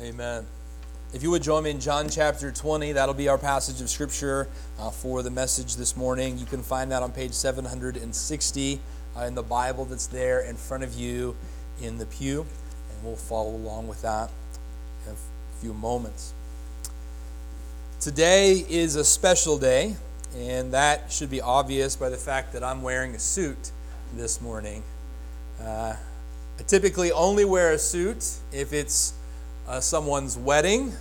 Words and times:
Amen. 0.00 0.46
If 1.12 1.24
you 1.24 1.30
would 1.32 1.42
join 1.42 1.64
me 1.64 1.70
in 1.70 1.80
John 1.80 2.08
chapter 2.08 2.52
20, 2.52 2.92
that'll 2.92 3.14
be 3.14 3.28
our 3.28 3.36
passage 3.36 3.80
of 3.80 3.90
Scripture 3.90 4.46
uh, 4.78 4.90
for 4.90 5.24
the 5.24 5.30
message 5.30 5.74
this 5.74 5.96
morning. 5.96 6.38
You 6.38 6.46
can 6.46 6.62
find 6.62 6.92
that 6.92 7.02
on 7.02 7.10
page 7.10 7.32
760 7.32 8.80
uh, 9.16 9.20
in 9.22 9.34
the 9.34 9.42
Bible 9.42 9.84
that's 9.86 10.06
there 10.06 10.42
in 10.42 10.54
front 10.54 10.84
of 10.84 10.94
you 10.94 11.34
in 11.82 11.98
the 11.98 12.06
pew, 12.06 12.42
and 12.42 13.02
we'll 13.02 13.16
follow 13.16 13.50
along 13.50 13.88
with 13.88 14.00
that 14.02 14.30
in 15.04 15.14
a 15.14 15.16
few 15.60 15.74
moments. 15.74 16.32
Today 17.98 18.64
is 18.68 18.94
a 18.94 19.04
special 19.04 19.58
day, 19.58 19.96
and 20.36 20.72
that 20.74 21.10
should 21.10 21.30
be 21.30 21.40
obvious 21.40 21.96
by 21.96 22.08
the 22.08 22.16
fact 22.16 22.52
that 22.52 22.62
I'm 22.62 22.82
wearing 22.82 23.16
a 23.16 23.18
suit 23.18 23.72
this 24.14 24.40
morning. 24.40 24.84
Uh, 25.60 25.96
I 26.56 26.62
typically 26.68 27.10
only 27.10 27.44
wear 27.44 27.72
a 27.72 27.78
suit 27.78 28.34
if 28.52 28.72
it's 28.72 29.14
uh, 29.68 29.80
someone's 29.80 30.36
wedding 30.36 30.92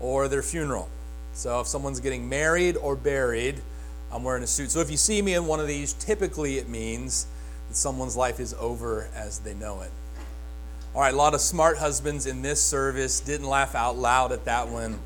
or 0.00 0.28
their 0.28 0.42
funeral. 0.42 0.88
So 1.32 1.60
if 1.60 1.66
someone's 1.66 2.00
getting 2.00 2.28
married 2.28 2.76
or 2.76 2.96
buried, 2.96 3.62
I'm 4.10 4.24
wearing 4.24 4.42
a 4.42 4.46
suit. 4.46 4.70
So 4.70 4.80
if 4.80 4.90
you 4.90 4.96
see 4.96 5.22
me 5.22 5.34
in 5.34 5.46
one 5.46 5.60
of 5.60 5.68
these, 5.68 5.94
typically 5.94 6.58
it 6.58 6.68
means 6.68 7.26
that 7.68 7.76
someone's 7.76 8.16
life 8.16 8.40
is 8.40 8.54
over 8.54 9.08
as 9.14 9.38
they 9.38 9.54
know 9.54 9.80
it. 9.80 9.90
All 10.94 11.00
right, 11.00 11.14
a 11.14 11.16
lot 11.16 11.32
of 11.32 11.40
smart 11.40 11.78
husbands 11.78 12.26
in 12.26 12.42
this 12.42 12.62
service 12.62 13.20
didn't 13.20 13.46
laugh 13.46 13.74
out 13.74 13.96
loud 13.96 14.32
at 14.32 14.44
that 14.44 14.68
one. 14.68 14.98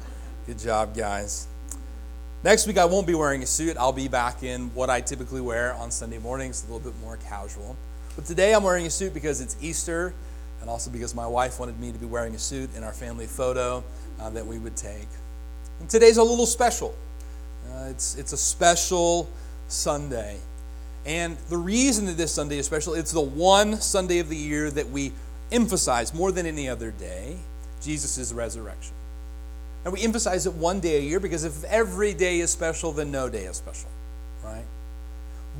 Good 0.46 0.58
job, 0.58 0.96
guys. 0.96 1.46
Next 2.42 2.66
week, 2.66 2.78
I 2.78 2.84
won't 2.86 3.06
be 3.06 3.14
wearing 3.14 3.42
a 3.42 3.46
suit. 3.46 3.76
I'll 3.76 3.92
be 3.92 4.08
back 4.08 4.42
in 4.42 4.74
what 4.74 4.90
I 4.90 5.00
typically 5.00 5.40
wear 5.40 5.74
on 5.74 5.90
Sunday 5.90 6.18
mornings, 6.18 6.64
a 6.64 6.72
little 6.72 6.90
bit 6.90 7.00
more 7.00 7.18
casual. 7.18 7.76
But 8.16 8.24
today, 8.24 8.52
I'm 8.52 8.64
wearing 8.64 8.86
a 8.86 8.90
suit 8.90 9.14
because 9.14 9.40
it's 9.40 9.56
Easter 9.60 10.12
and 10.66 10.72
also 10.72 10.90
because 10.90 11.14
my 11.14 11.28
wife 11.28 11.60
wanted 11.60 11.78
me 11.78 11.92
to 11.92 11.98
be 11.98 12.06
wearing 12.06 12.34
a 12.34 12.38
suit 12.40 12.74
in 12.74 12.82
our 12.82 12.92
family 12.92 13.26
photo 13.26 13.84
uh, 14.18 14.30
that 14.30 14.44
we 14.44 14.58
would 14.58 14.76
take. 14.76 15.06
And 15.78 15.88
today's 15.88 16.16
a 16.16 16.24
little 16.24 16.44
special. 16.44 16.92
Uh, 17.70 17.84
it's, 17.90 18.16
it's 18.16 18.32
a 18.32 18.36
special 18.36 19.30
Sunday. 19.68 20.38
And 21.04 21.36
the 21.50 21.56
reason 21.56 22.06
that 22.06 22.16
this 22.16 22.32
Sunday 22.32 22.58
is 22.58 22.66
special, 22.66 22.94
it's 22.94 23.12
the 23.12 23.20
one 23.20 23.80
Sunday 23.80 24.18
of 24.18 24.28
the 24.28 24.36
year 24.36 24.68
that 24.72 24.90
we 24.90 25.12
emphasize 25.52 26.12
more 26.12 26.32
than 26.32 26.46
any 26.46 26.68
other 26.68 26.90
day 26.90 27.36
Jesus' 27.80 28.32
resurrection. 28.32 28.94
And 29.84 29.92
we 29.92 30.02
emphasize 30.02 30.46
it 30.46 30.54
one 30.54 30.80
day 30.80 30.96
a 30.96 31.00
year 31.00 31.20
because 31.20 31.44
if 31.44 31.62
every 31.62 32.12
day 32.12 32.40
is 32.40 32.50
special, 32.50 32.90
then 32.90 33.12
no 33.12 33.28
day 33.28 33.44
is 33.44 33.56
special, 33.56 33.88
right? 34.42 34.64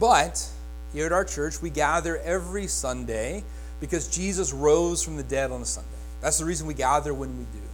But 0.01 0.49
here 0.93 1.07
at 1.07 1.13
our 1.13 1.25
church, 1.25 1.63
we 1.63 1.71
gather 1.71 2.17
every 2.17 2.67
Sunday 2.67 3.45
because 3.81 4.09
Jesus 4.09 4.53
rose 4.53 5.03
from 5.03 5.17
the 5.17 5.23
dead 5.23 5.51
on 5.51 5.63
a 5.63 5.67
Sunday. 5.67 5.89
That's 6.21 6.39
the 6.39 6.45
reason 6.45 6.67
we 6.67 6.75
gather 6.75 7.13
when 7.13 7.39
we 7.39 7.45
do. 7.45 7.65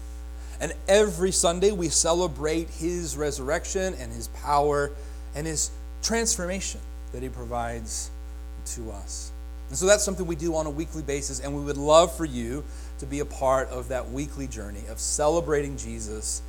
And 0.61 0.72
every 0.89 1.33
Sunday 1.33 1.72
we 1.72 1.89
celebrate 1.89 2.70
his 2.70 3.17
resurrection 3.17 3.94
and 3.94 4.12
his 4.12 4.28
power 4.28 4.91
and 5.34 5.47
his 5.47 5.70
transformation 6.03 6.81
that 7.12 7.22
he 7.22 7.28
provides 7.28 8.11
to 8.67 8.91
us. 8.92 9.33
And 9.69 9.78
so 9.78 9.86
that's 9.86 10.05
something 10.05 10.27
we 10.27 10.36
do 10.36 10.55
on 10.55 10.67
a 10.67 10.70
weekly 10.70 11.03
basis, 11.03 11.41
and 11.41 11.56
we 11.56 11.62
would 11.64 11.78
love 11.78 12.14
for 12.14 12.25
you 12.25 12.62
to 12.98 13.06
be 13.06 13.20
a 13.20 13.25
part 13.25 13.69
of 13.70 13.89
that 13.89 14.11
weekly 14.11 14.47
journey 14.47 14.83
of 14.91 14.98
celebrating 14.98 15.77
Jesus 15.77 16.42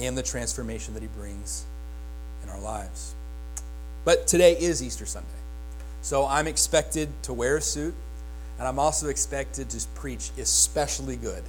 and 0.00 0.16
the 0.16 0.22
transformation 0.22 0.94
that 0.94 1.02
he 1.02 1.08
brings 1.08 1.64
in 2.42 2.48
our 2.48 2.60
lives. 2.60 3.14
But 4.04 4.26
today 4.26 4.52
is 4.52 4.82
Easter 4.82 5.06
Sunday. 5.06 5.28
So 6.02 6.26
I'm 6.26 6.46
expected 6.46 7.08
to 7.24 7.32
wear 7.32 7.56
a 7.56 7.60
suit 7.60 7.94
and 8.58 8.66
I'm 8.66 8.78
also 8.78 9.08
expected 9.08 9.70
to 9.70 9.86
preach 9.94 10.30
especially 10.38 11.16
good 11.16 11.42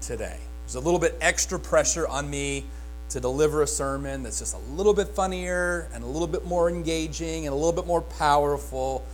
today. 0.00 0.38
There's 0.64 0.76
a 0.76 0.80
little 0.80 0.98
bit 0.98 1.16
extra 1.20 1.58
pressure 1.58 2.08
on 2.08 2.28
me 2.28 2.64
to 3.10 3.20
deliver 3.20 3.62
a 3.62 3.66
sermon 3.66 4.22
that's 4.22 4.38
just 4.38 4.54
a 4.54 4.74
little 4.74 4.94
bit 4.94 5.08
funnier 5.08 5.88
and 5.92 6.02
a 6.02 6.06
little 6.06 6.26
bit 6.26 6.44
more 6.46 6.70
engaging 6.70 7.46
and 7.46 7.52
a 7.52 7.56
little 7.56 7.72
bit 7.72 7.86
more 7.86 8.00
powerful 8.00 9.04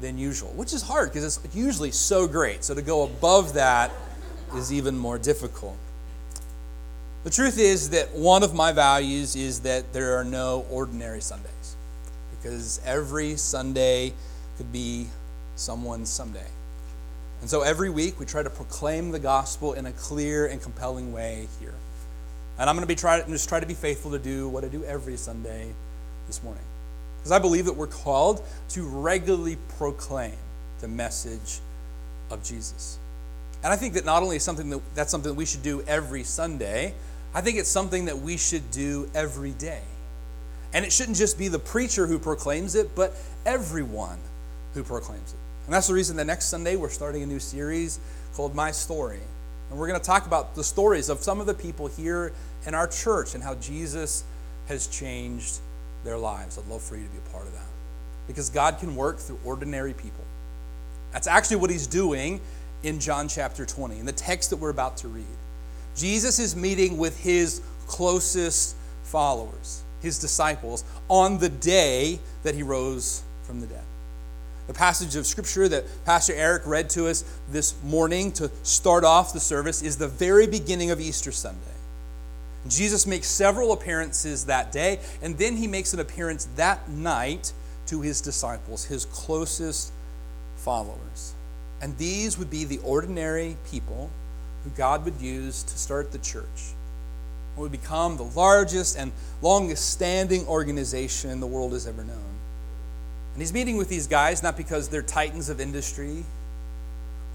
than 0.00 0.18
usual, 0.18 0.50
which 0.50 0.72
is 0.72 0.82
hard 0.82 1.10
because 1.10 1.38
it's 1.44 1.54
usually 1.54 1.90
so 1.90 2.26
great. 2.26 2.64
So 2.64 2.74
to 2.74 2.82
go 2.82 3.04
above 3.04 3.54
that 3.54 3.90
is 4.56 4.72
even 4.72 4.96
more 4.96 5.18
difficult. 5.18 5.76
The 7.24 7.30
truth 7.30 7.58
is 7.58 7.90
that 7.90 8.12
one 8.12 8.42
of 8.42 8.54
my 8.54 8.72
values 8.72 9.36
is 9.36 9.60
that 9.60 9.92
there 9.92 10.18
are 10.18 10.24
no 10.24 10.66
ordinary 10.70 11.20
Sundays 11.20 11.76
because 12.30 12.80
every 12.84 13.36
Sunday 13.36 14.12
could 14.56 14.72
be 14.72 15.08
someone's 15.56 16.10
Sunday. 16.10 16.46
And 17.44 17.50
so 17.50 17.60
every 17.60 17.90
week 17.90 18.18
we 18.18 18.24
try 18.24 18.42
to 18.42 18.48
proclaim 18.48 19.10
the 19.10 19.18
gospel 19.18 19.74
in 19.74 19.84
a 19.84 19.92
clear 19.92 20.46
and 20.46 20.62
compelling 20.62 21.12
way 21.12 21.46
here. 21.60 21.74
And 22.58 22.70
I'm 22.70 22.74
going 22.74 22.84
to 22.84 22.88
be 22.88 22.94
try, 22.94 23.20
just 23.20 23.50
try 23.50 23.60
to 23.60 23.66
be 23.66 23.74
faithful 23.74 24.12
to 24.12 24.18
do 24.18 24.48
what 24.48 24.64
I 24.64 24.68
do 24.68 24.82
every 24.84 25.18
Sunday 25.18 25.74
this 26.26 26.42
morning. 26.42 26.62
Because 27.18 27.32
I 27.32 27.38
believe 27.38 27.66
that 27.66 27.74
we're 27.74 27.86
called 27.86 28.42
to 28.70 28.88
regularly 28.88 29.58
proclaim 29.76 30.32
the 30.80 30.88
message 30.88 31.60
of 32.30 32.42
Jesus. 32.42 32.98
And 33.62 33.70
I 33.70 33.76
think 33.76 33.92
that 33.92 34.06
not 34.06 34.22
only 34.22 34.36
is 34.36 34.42
something 34.42 34.70
that 34.70 34.80
that's 34.94 35.10
something 35.10 35.32
that 35.32 35.36
we 35.36 35.44
should 35.44 35.62
do 35.62 35.82
every 35.86 36.22
Sunday, 36.22 36.94
I 37.34 37.42
think 37.42 37.58
it's 37.58 37.68
something 37.68 38.06
that 38.06 38.20
we 38.20 38.38
should 38.38 38.70
do 38.70 39.10
every 39.14 39.50
day. 39.50 39.82
And 40.72 40.82
it 40.82 40.94
shouldn't 40.94 41.18
just 41.18 41.38
be 41.38 41.48
the 41.48 41.58
preacher 41.58 42.06
who 42.06 42.18
proclaims 42.18 42.74
it, 42.74 42.94
but 42.94 43.14
everyone 43.44 44.18
who 44.72 44.82
proclaims 44.82 45.34
it. 45.34 45.43
And 45.64 45.72
that's 45.72 45.88
the 45.88 45.94
reason 45.94 46.16
that 46.16 46.26
next 46.26 46.46
Sunday 46.46 46.76
we're 46.76 46.90
starting 46.90 47.22
a 47.22 47.26
new 47.26 47.40
series 47.40 47.98
called 48.34 48.54
My 48.54 48.70
Story. 48.70 49.20
And 49.70 49.78
we're 49.78 49.88
going 49.88 49.98
to 49.98 50.06
talk 50.06 50.26
about 50.26 50.54
the 50.54 50.64
stories 50.64 51.08
of 51.08 51.22
some 51.22 51.40
of 51.40 51.46
the 51.46 51.54
people 51.54 51.86
here 51.86 52.32
in 52.66 52.74
our 52.74 52.86
church 52.86 53.34
and 53.34 53.42
how 53.42 53.54
Jesus 53.56 54.24
has 54.66 54.86
changed 54.86 55.60
their 56.04 56.18
lives. 56.18 56.58
I'd 56.58 56.66
love 56.66 56.82
for 56.82 56.96
you 56.96 57.04
to 57.04 57.10
be 57.10 57.18
a 57.18 57.32
part 57.32 57.46
of 57.46 57.52
that. 57.54 57.66
Because 58.26 58.50
God 58.50 58.78
can 58.78 58.94
work 58.94 59.18
through 59.18 59.38
ordinary 59.44 59.94
people. 59.94 60.24
That's 61.12 61.26
actually 61.26 61.56
what 61.56 61.70
he's 61.70 61.86
doing 61.86 62.40
in 62.82 63.00
John 63.00 63.28
chapter 63.28 63.64
20, 63.64 63.98
in 63.98 64.06
the 64.06 64.12
text 64.12 64.50
that 64.50 64.56
we're 64.56 64.70
about 64.70 64.98
to 64.98 65.08
read. 65.08 65.24
Jesus 65.96 66.38
is 66.38 66.54
meeting 66.54 66.98
with 66.98 67.18
his 67.22 67.62
closest 67.86 68.76
followers, 69.04 69.82
his 70.02 70.18
disciples, 70.18 70.84
on 71.08 71.38
the 71.38 71.48
day 71.48 72.18
that 72.42 72.54
he 72.54 72.62
rose 72.62 73.22
from 73.44 73.60
the 73.60 73.66
dead. 73.66 73.84
The 74.66 74.72
passage 74.72 75.14
of 75.16 75.26
scripture 75.26 75.68
that 75.68 75.84
Pastor 76.06 76.32
Eric 76.34 76.62
read 76.64 76.88
to 76.90 77.08
us 77.08 77.24
this 77.50 77.74
morning 77.82 78.32
to 78.32 78.50
start 78.62 79.04
off 79.04 79.32
the 79.32 79.40
service 79.40 79.82
is 79.82 79.98
the 79.98 80.08
very 80.08 80.46
beginning 80.46 80.90
of 80.90 81.00
Easter 81.00 81.32
Sunday. 81.32 81.60
Jesus 82.66 83.06
makes 83.06 83.26
several 83.26 83.72
appearances 83.72 84.46
that 84.46 84.72
day, 84.72 85.00
and 85.22 85.36
then 85.36 85.56
he 85.56 85.66
makes 85.66 85.92
an 85.92 86.00
appearance 86.00 86.48
that 86.56 86.88
night 86.88 87.52
to 87.86 88.00
his 88.00 88.22
disciples, 88.22 88.86
his 88.86 89.04
closest 89.06 89.92
followers. 90.56 91.34
And 91.82 91.96
these 91.98 92.38
would 92.38 92.48
be 92.48 92.64
the 92.64 92.78
ordinary 92.78 93.58
people 93.70 94.08
who 94.64 94.70
God 94.70 95.04
would 95.04 95.20
use 95.20 95.62
to 95.64 95.76
start 95.76 96.10
the 96.10 96.18
church. 96.18 96.72
It 97.54 97.60
would 97.60 97.70
become 97.70 98.16
the 98.16 98.24
largest 98.24 98.96
and 98.96 99.12
longest 99.42 99.90
standing 99.90 100.46
organization 100.46 101.40
the 101.40 101.46
world 101.46 101.72
has 101.72 101.86
ever 101.86 102.02
known. 102.02 102.33
And 103.34 103.42
he's 103.42 103.52
meeting 103.52 103.76
with 103.76 103.88
these 103.88 104.06
guys 104.06 104.42
not 104.42 104.56
because 104.56 104.88
they're 104.88 105.02
titans 105.02 105.48
of 105.48 105.60
industry, 105.60 106.24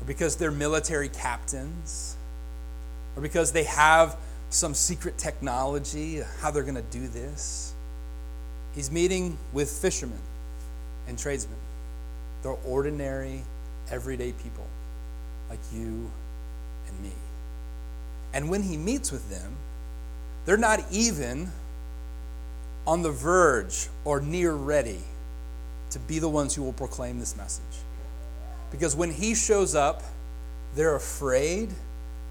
or 0.01 0.07
because 0.07 0.37
they're 0.37 0.49
military 0.49 1.09
captains, 1.09 2.15
or 3.17 3.21
because 3.21 3.51
they 3.51 3.65
have 3.65 4.15
some 4.49 4.73
secret 4.73 5.17
technology, 5.17 6.21
how 6.39 6.51
they're 6.51 6.63
going 6.63 6.75
to 6.75 6.81
do 6.83 7.07
this. 7.09 7.73
He's 8.73 8.89
meeting 8.89 9.37
with 9.51 9.69
fishermen 9.69 10.21
and 11.07 11.19
tradesmen. 11.19 11.57
They're 12.43 12.57
ordinary, 12.65 13.43
everyday 13.91 14.31
people 14.31 14.65
like 15.49 15.59
you 15.73 16.09
and 16.87 17.01
me. 17.01 17.11
And 18.33 18.49
when 18.49 18.63
he 18.63 18.77
meets 18.77 19.11
with 19.11 19.29
them, 19.29 19.57
they're 20.45 20.55
not 20.55 20.79
even 20.91 21.51
on 22.87 23.01
the 23.01 23.11
verge 23.11 23.89
or 24.05 24.21
near 24.21 24.53
ready 24.53 25.01
to 25.91 25.99
be 25.99 26.19
the 26.19 26.29
ones 26.29 26.55
who 26.55 26.63
will 26.63 26.73
proclaim 26.73 27.19
this 27.19 27.35
message. 27.35 27.63
Because 28.71 28.95
when 28.95 29.11
he 29.11 29.33
shows 29.33 29.75
up, 29.75 30.03
they're 30.75 30.95
afraid 30.95 31.69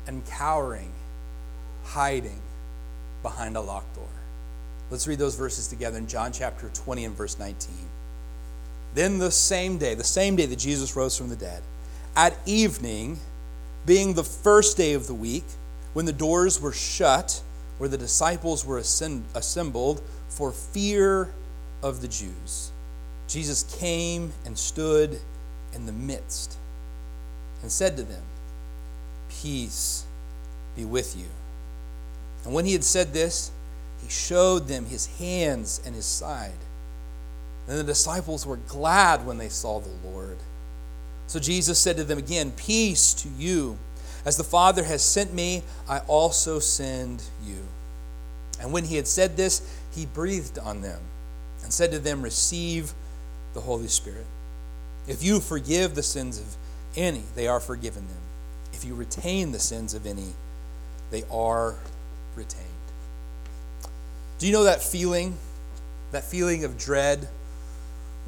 and 0.06 0.24
cowering, 0.26 0.92
hiding 1.84 2.40
behind 3.22 3.56
a 3.56 3.60
locked 3.60 3.94
door. 3.96 4.04
Let's 4.90 5.06
read 5.06 5.18
those 5.18 5.34
verses 5.34 5.68
together 5.68 5.98
in 5.98 6.06
John 6.06 6.32
chapter 6.32 6.70
20 6.72 7.04
and 7.04 7.16
verse 7.16 7.38
19. 7.38 7.74
Then 8.94 9.18
the 9.18 9.30
same 9.30 9.76
day, 9.76 9.94
the 9.94 10.04
same 10.04 10.36
day 10.36 10.46
that 10.46 10.58
Jesus 10.58 10.96
rose 10.96 11.16
from 11.16 11.28
the 11.28 11.36
dead, 11.36 11.62
at 12.16 12.36
evening, 12.46 13.18
being 13.84 14.14
the 14.14 14.24
first 14.24 14.76
day 14.76 14.94
of 14.94 15.06
the 15.06 15.14
week, 15.14 15.44
when 15.92 16.06
the 16.06 16.12
doors 16.12 16.60
were 16.60 16.72
shut, 16.72 17.42
where 17.78 17.88
the 17.88 17.98
disciples 17.98 18.64
were 18.64 18.78
assembled 18.78 20.02
for 20.28 20.52
fear 20.52 21.32
of 21.82 22.00
the 22.00 22.08
Jews 22.08 22.72
Jesus 23.28 23.76
came 23.78 24.32
and 24.46 24.58
stood 24.58 25.20
in 25.74 25.86
the 25.86 25.92
midst 25.92 26.56
and 27.62 27.70
said 27.70 27.96
to 27.98 28.02
them, 28.02 28.22
Peace 29.28 30.04
be 30.74 30.84
with 30.84 31.16
you. 31.16 31.26
And 32.44 32.54
when 32.54 32.64
he 32.64 32.72
had 32.72 32.84
said 32.84 33.12
this, 33.12 33.50
he 34.02 34.08
showed 34.08 34.66
them 34.66 34.86
his 34.86 35.06
hands 35.18 35.80
and 35.84 35.94
his 35.94 36.06
side. 36.06 36.52
And 37.68 37.78
the 37.78 37.84
disciples 37.84 38.46
were 38.46 38.56
glad 38.56 39.26
when 39.26 39.36
they 39.36 39.50
saw 39.50 39.80
the 39.80 40.08
Lord. 40.08 40.38
So 41.26 41.38
Jesus 41.38 41.78
said 41.78 41.98
to 41.98 42.04
them 42.04 42.18
again, 42.18 42.52
Peace 42.52 43.12
to 43.14 43.28
you. 43.28 43.76
As 44.24 44.36
the 44.38 44.44
Father 44.44 44.84
has 44.84 45.02
sent 45.02 45.34
me, 45.34 45.62
I 45.88 45.98
also 46.00 46.58
send 46.58 47.22
you. 47.44 47.58
And 48.60 48.72
when 48.72 48.84
he 48.84 48.96
had 48.96 49.06
said 49.06 49.36
this, 49.36 49.62
he 49.94 50.06
breathed 50.06 50.58
on 50.58 50.80
them 50.80 51.00
and 51.62 51.72
said 51.72 51.90
to 51.92 51.98
them, 51.98 52.22
Receive 52.22 52.94
the 53.54 53.60
Holy 53.60 53.88
Spirit. 53.88 54.26
If 55.06 55.22
you 55.22 55.40
forgive 55.40 55.94
the 55.94 56.02
sins 56.02 56.38
of 56.38 56.56
any, 56.96 57.22
they 57.34 57.46
are 57.48 57.60
forgiven 57.60 58.06
them. 58.06 58.16
If 58.72 58.84
you 58.84 58.94
retain 58.94 59.52
the 59.52 59.58
sins 59.58 59.94
of 59.94 60.06
any, 60.06 60.32
they 61.10 61.24
are 61.30 61.76
retained. 62.36 62.64
Do 64.38 64.46
you 64.46 64.52
know 64.52 64.64
that 64.64 64.82
feeling? 64.82 65.36
That 66.12 66.24
feeling 66.24 66.64
of 66.64 66.78
dread 66.78 67.28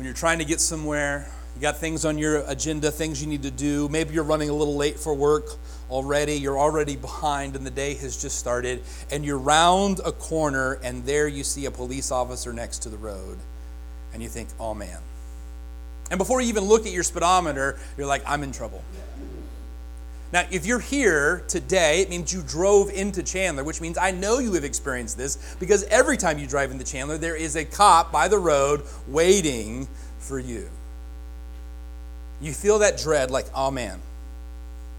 when 0.01 0.07
you're 0.07 0.15
trying 0.15 0.39
to 0.39 0.47
get 0.47 0.63
somewhere, 0.63 1.31
you 1.55 1.61
got 1.61 1.77
things 1.77 2.07
on 2.07 2.17
your 2.17 2.43
agenda, 2.47 2.91
things 2.91 3.21
you 3.21 3.29
need 3.29 3.43
to 3.43 3.51
do. 3.51 3.87
Maybe 3.91 4.15
you're 4.15 4.25
running 4.25 4.49
a 4.49 4.55
little 4.55 4.77
late 4.77 4.99
for 4.99 5.13
work 5.13 5.45
already. 5.91 6.37
You're 6.37 6.59
already 6.59 6.97
behind, 6.97 7.55
and 7.55 7.67
the 7.67 7.71
day 7.71 7.93
has 7.97 8.17
just 8.17 8.39
started. 8.39 8.83
And 9.11 9.27
you're 9.27 9.37
round 9.37 10.01
a 10.03 10.13
corner, 10.13 10.79
and 10.83 11.05
there 11.05 11.29
you 11.29 11.45
see 11.45 11.67
a 11.67 11.71
police 11.71 12.11
officer 12.11 12.51
next 12.55 12.79
to 12.79 12.89
the 12.89 12.97
road. 12.97 13.37
And 14.15 14.23
you 14.23 14.31
think, 14.31 14.49
oh 14.59 14.73
man. 14.73 15.01
And 16.11 16.19
before 16.19 16.41
you 16.41 16.49
even 16.49 16.65
look 16.65 16.87
at 16.87 16.93
your 16.93 17.05
speedometer, 17.05 17.79
you're 17.97 18.07
like, 18.07 18.23
I'm 18.27 18.43
in 18.43 18.53
trouble. 18.53 18.83
Now, 20.33 20.47
if 20.51 20.65
you're 20.65 20.81
here 20.81 21.43
today, 21.49 22.03
it 22.03 22.11
means 22.11 22.33
you 22.33 22.43
drove 22.43 22.91
into 22.91 23.23
Chandler, 23.23 23.65
which 23.65 23.81
means 23.81 23.99
I 23.99 24.13
know 24.13 24.39
you 24.39 24.53
have 24.53 24.65
experienced 24.65 25.17
this 25.17 25.57
because 25.59 25.83
every 25.85 26.17
time 26.17 26.39
you 26.39 26.47
drive 26.47 26.71
into 26.71 26.85
Chandler, 26.85 27.19
there 27.19 27.35
is 27.35 27.57
a 27.57 27.65
cop 27.65 28.13
by 28.13 28.29
the 28.29 28.39
road 28.39 28.83
waiting 29.09 29.89
for 30.19 30.39
you. 30.39 30.69
You 32.41 32.53
feel 32.53 32.79
that 32.79 32.99
dread 32.99 33.31
like, 33.31 33.47
oh 33.55 33.71
man. 33.71 34.01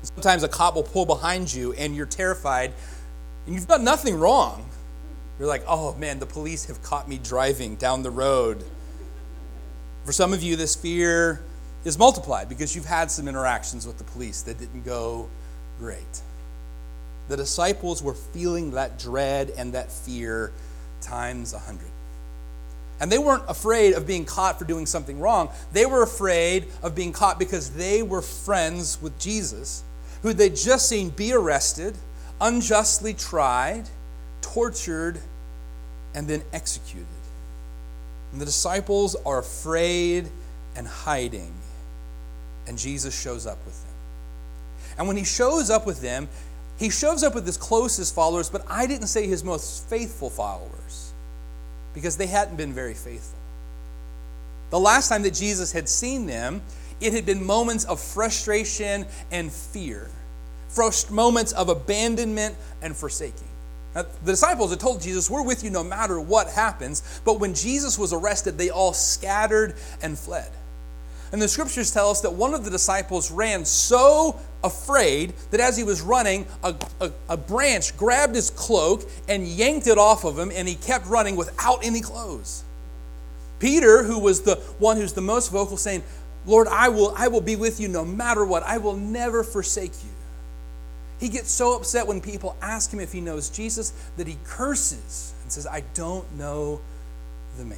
Sometimes 0.04 0.44
a 0.44 0.48
cop 0.48 0.76
will 0.76 0.84
pull 0.84 1.06
behind 1.06 1.54
you 1.54 1.74
and 1.74 1.96
you're 1.96 2.06
terrified 2.06 2.74
and 3.46 3.56
you've 3.56 3.68
done 3.68 3.84
nothing 3.84 4.20
wrong. 4.20 4.68
You're 5.40 5.48
like, 5.48 5.64
oh 5.68 5.96
man, 5.96 6.20
the 6.20 6.26
police 6.26 6.66
have 6.66 6.84
caught 6.84 7.08
me 7.08 7.18
driving 7.18 7.76
down 7.76 8.04
the 8.04 8.12
road. 8.12 8.64
For 10.06 10.12
some 10.12 10.34
of 10.34 10.42
you, 10.42 10.56
this 10.56 10.76
fear 10.76 11.42
is 11.86 11.98
multiplied 11.98 12.50
because 12.50 12.76
you've 12.76 12.86
had 12.86 13.12
some 13.12 13.28
interactions 13.28 13.86
with 13.86 13.98
the 13.98 14.04
police 14.04 14.42
that 14.44 14.60
didn't 14.60 14.84
go 14.84 15.30
great. 15.80 16.22
The 17.28 17.38
disciples 17.38 18.04
were 18.04 18.14
feeling 18.14 18.72
that 18.72 19.00
dread 19.00 19.52
and 19.58 19.74
that 19.74 19.92
fear 19.92 20.52
times 21.02 21.54
a 21.54 21.60
hundred. 21.60 21.88
And 23.00 23.12
they 23.12 23.18
weren't 23.18 23.44
afraid 23.48 23.94
of 23.94 24.06
being 24.06 24.26
caught 24.26 24.60
for 24.60 24.66
doing 24.66 24.86
something 24.86 25.20
wrong. 25.20 25.50
They 25.74 25.88
were 25.88 26.04
afraid 26.04 26.68
of 26.84 26.94
being 26.94 27.14
caught 27.14 27.40
because 27.40 27.72
they 27.72 28.04
were 28.04 28.22
friends 28.22 29.02
with 29.02 29.18
Jesus, 29.18 29.84
who 30.22 30.34
they'd 30.34 30.56
just 30.56 30.88
seen 30.88 31.10
be 31.10 31.34
arrested, 31.34 31.96
unjustly 32.40 33.16
tried, 33.16 33.86
tortured, 34.42 35.20
and 36.14 36.28
then 36.28 36.44
executed. 36.54 37.08
And 38.32 38.42
the 38.42 38.46
disciples 38.46 39.16
are 39.26 39.40
afraid 39.40 40.30
and 40.76 40.88
hiding 40.88 41.54
and 42.68 42.78
Jesus 42.78 43.20
shows 43.20 43.46
up 43.46 43.58
with 43.66 43.84
them. 43.84 43.94
And 44.98 45.08
when 45.08 45.18
he 45.18 45.24
shows 45.24 45.70
up 45.70 45.86
with 45.86 46.02
them, 46.02 46.28
he 46.78 46.90
shows 46.90 47.24
up 47.24 47.36
with 47.36 47.46
his 47.46 47.58
closest 47.58 48.16
followers, 48.16 48.50
but 48.50 48.64
I 48.68 48.88
didn't 48.88 49.08
say 49.08 49.28
his 49.28 49.44
most 49.44 49.88
faithful 49.90 50.30
followers 50.30 51.12
because 51.94 52.18
they 52.18 52.28
hadn't 52.28 52.56
been 52.56 52.74
very 52.74 52.94
faithful. 52.94 53.38
The 54.70 54.80
last 54.80 55.10
time 55.10 55.24
that 55.24 55.34
Jesus 55.34 55.72
had 55.72 55.90
seen 55.90 56.26
them, 56.26 56.62
it 57.02 57.14
had 57.14 57.26
been 57.26 57.46
moments 57.46 57.84
of 57.84 58.00
frustration 58.00 59.06
and 59.32 59.52
fear, 59.52 60.10
moments 61.10 61.52
of 61.52 61.70
abandonment 61.70 62.56
and 62.82 62.96
forsaking. 62.96 63.51
Now, 63.94 64.04
the 64.24 64.32
disciples 64.32 64.72
had 64.72 64.80
told 64.80 65.02
Jesus, 65.02 65.30
We're 65.30 65.44
with 65.44 65.64
you 65.64 65.70
no 65.70 65.84
matter 65.84 66.20
what 66.20 66.48
happens. 66.48 67.22
But 67.26 67.40
when 67.40 67.54
Jesus 67.54 68.00
was 68.00 68.14
arrested, 68.14 68.58
they 68.58 68.70
all 68.70 68.94
scattered 68.94 69.76
and 70.02 70.18
fled. 70.18 70.50
And 71.32 71.42
the 71.42 71.48
scriptures 71.48 71.92
tell 71.92 72.10
us 72.10 72.22
that 72.22 72.34
one 72.34 72.54
of 72.54 72.66
the 72.66 72.72
disciples 72.72 73.32
ran 73.32 73.64
so 73.64 74.40
afraid 74.64 75.34
that 75.52 75.60
as 75.60 75.78
he 75.78 75.84
was 75.84 76.02
running, 76.02 76.46
a, 76.64 76.76
a, 77.00 77.12
a, 77.30 77.38
branch 77.38 77.96
grabbed 77.96 78.36
his 78.36 78.50
cloak 78.50 79.10
and 79.30 79.48
yanked 79.48 79.88
it 79.88 79.98
off 79.98 80.26
of 80.26 80.38
him, 80.38 80.52
and 80.54 80.68
he 80.68 80.76
kept 80.76 81.08
running 81.08 81.38
without 81.38 81.86
any 81.86 82.02
clothes. 82.02 82.64
Peter, 83.60 84.04
who 84.04 84.20
was 84.20 84.42
the 84.42 84.56
one 84.78 84.98
who's 84.98 85.14
the 85.14 85.22
most 85.22 85.52
vocal, 85.52 85.78
saying, 85.78 86.04
Lord, 86.46 86.68
I 86.68 86.90
will, 86.90 87.14
I 87.16 87.28
will 87.30 87.42
be 87.42 87.56
with 87.56 87.80
you 87.80 87.88
no 87.88 88.04
matter 88.04 88.44
what. 88.44 88.64
I 88.64 88.78
will 88.80 88.98
never 88.98 89.44
forsake 89.44 89.94
you. 90.04 90.10
He 91.22 91.30
gets 91.30 91.52
so 91.52 91.78
upset 91.78 92.08
when 92.08 92.20
people 92.20 92.58
ask 92.64 92.92
him 92.92 93.00
if 93.00 93.14
he 93.14 93.22
knows 93.22 93.52
Jesus 93.52 93.94
that 94.18 94.28
he 94.28 94.38
curses 94.44 95.34
and 95.44 95.52
says, 95.52 95.68
I 95.68 95.84
don't 95.94 96.30
know 96.36 96.82
the 97.60 97.64
man. 97.64 97.78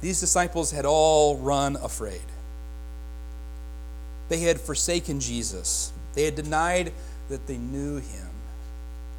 These 0.00 0.18
disciples 0.18 0.70
had 0.70 0.86
all 0.86 1.36
run 1.36 1.76
afraid. 1.76 2.22
They 4.30 4.40
had 4.40 4.58
forsaken 4.58 5.20
Jesus, 5.20 5.92
they 6.14 6.24
had 6.24 6.36
denied 6.36 6.92
that 7.28 7.46
they 7.46 7.58
knew 7.58 7.96
him. 7.96 8.28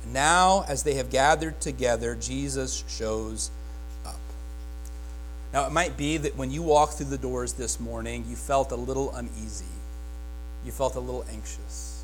And 0.04 0.14
now, 0.14 0.66
as 0.68 0.82
they 0.82 0.96
have 0.96 1.12
gathered 1.12 1.62
together, 1.62 2.16
Jesus 2.16 2.84
shows 2.88 3.52
up. 4.06 4.20
Now, 5.54 5.68
it 5.68 5.72
might 5.72 5.98
be 5.98 6.18
that 6.18 6.36
when 6.36 6.50
you 6.50 6.64
walked 6.64 6.94
through 6.94 7.08
the 7.08 7.18
doors 7.18 7.54
this 7.54 7.80
morning, 7.80 8.26
you 8.28 8.36
felt 8.36 8.72
a 8.72 8.76
little 8.76 9.14
uneasy. 9.14 9.66
You 10.66 10.72
felt 10.72 10.96
a 10.96 11.00
little 11.00 11.26
anxious. 11.32 12.04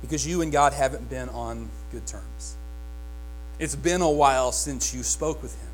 Because 0.00 0.26
you 0.26 0.40
and 0.40 0.50
God 0.50 0.72
haven't 0.72 1.10
been 1.10 1.28
on 1.28 1.68
good 1.92 2.06
terms. 2.06 2.56
It's 3.58 3.76
been 3.76 4.00
a 4.00 4.10
while 4.10 4.52
since 4.52 4.94
you 4.94 5.02
spoke 5.02 5.42
with 5.42 5.60
Him. 5.60 5.70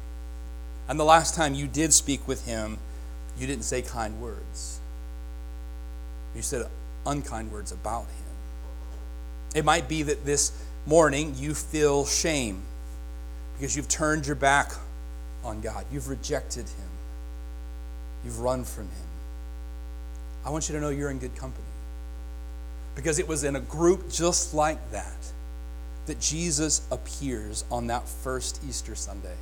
And 0.88 1.00
the 1.00 1.04
last 1.04 1.34
time 1.34 1.54
you 1.54 1.66
did 1.66 1.92
speak 1.92 2.26
with 2.28 2.46
him, 2.46 2.78
you 3.38 3.46
didn't 3.46 3.64
say 3.64 3.82
kind 3.82 4.20
words. 4.20 4.80
You 6.34 6.42
said 6.42 6.66
unkind 7.04 7.50
words 7.50 7.72
about 7.72 8.04
him. 8.04 8.34
It 9.54 9.64
might 9.64 9.88
be 9.88 10.02
that 10.04 10.24
this 10.24 10.52
morning 10.86 11.34
you 11.36 11.54
feel 11.54 12.06
shame 12.06 12.62
because 13.54 13.74
you've 13.74 13.88
turned 13.88 14.26
your 14.26 14.36
back 14.36 14.72
on 15.42 15.60
God. 15.60 15.86
You've 15.90 16.08
rejected 16.08 16.68
him. 16.68 16.88
You've 18.24 18.40
run 18.40 18.64
from 18.64 18.84
him. 18.84 19.06
I 20.46 20.50
want 20.50 20.68
you 20.68 20.74
to 20.76 20.80
know 20.80 20.90
you're 20.90 21.10
in 21.10 21.18
good 21.18 21.34
company. 21.34 21.66
Because 22.94 23.18
it 23.18 23.26
was 23.26 23.44
in 23.44 23.56
a 23.56 23.60
group 23.60 24.10
just 24.10 24.54
like 24.54 24.92
that 24.92 25.12
that 26.06 26.20
Jesus 26.20 26.86
appears 26.92 27.64
on 27.70 27.88
that 27.88 28.08
first 28.08 28.62
Easter 28.66 28.94
Sunday 28.94 29.34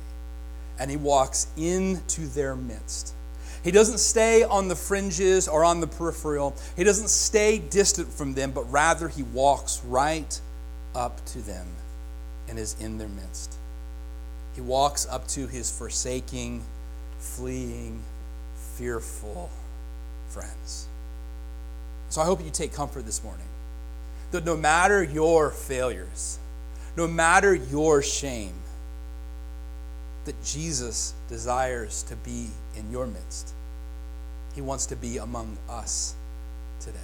and 0.79 0.89
he 0.89 0.97
walks 0.97 1.47
into 1.55 2.25
their 2.27 2.55
midst. 2.55 3.13
He 3.63 3.71
doesn't 3.71 3.99
stay 3.99 4.43
on 4.43 4.67
the 4.67 4.75
fringes 4.75 5.47
or 5.47 5.63
on 5.63 5.79
the 5.79 5.87
peripheral. 5.87 6.55
He 6.75 6.83
doesn't 6.83 7.09
stay 7.09 7.59
distant 7.59 8.09
from 8.09 8.33
them, 8.33 8.51
but 8.51 8.63
rather 8.71 9.07
he 9.07 9.23
walks 9.23 9.81
right 9.85 10.39
up 10.93 11.23
to 11.27 11.39
them 11.39 11.67
and 12.49 12.59
is 12.59 12.75
in 12.79 12.97
their 12.97 13.07
midst. 13.07 13.55
He 14.53 14.61
walks 14.61 15.07
up 15.07 15.27
to 15.29 15.47
his 15.47 15.71
forsaking, 15.71 16.63
fleeing, 17.19 18.01
fearful 18.75 19.49
friends. 20.29 20.87
So 22.15 22.21
I 22.21 22.25
hope 22.25 22.41
you 22.41 22.49
take 22.49 22.71
comfort 22.71 23.05
this 23.05 23.21
morning 23.25 23.45
that 24.31 24.45
no 24.45 24.55
matter 24.55 25.03
your 25.03 25.51
failures, 25.51 26.39
no 26.95 27.09
matter 27.09 27.53
your 27.53 28.01
shame, 28.01 28.53
that 30.23 30.41
Jesus 30.41 31.13
desires 31.27 32.03
to 32.03 32.15
be 32.15 32.47
in 32.77 32.89
your 32.89 33.05
midst. 33.05 33.53
He 34.53 34.61
wants 34.61 34.85
to 34.85 34.95
be 34.95 35.17
among 35.17 35.57
us 35.69 36.15
today. 36.79 36.99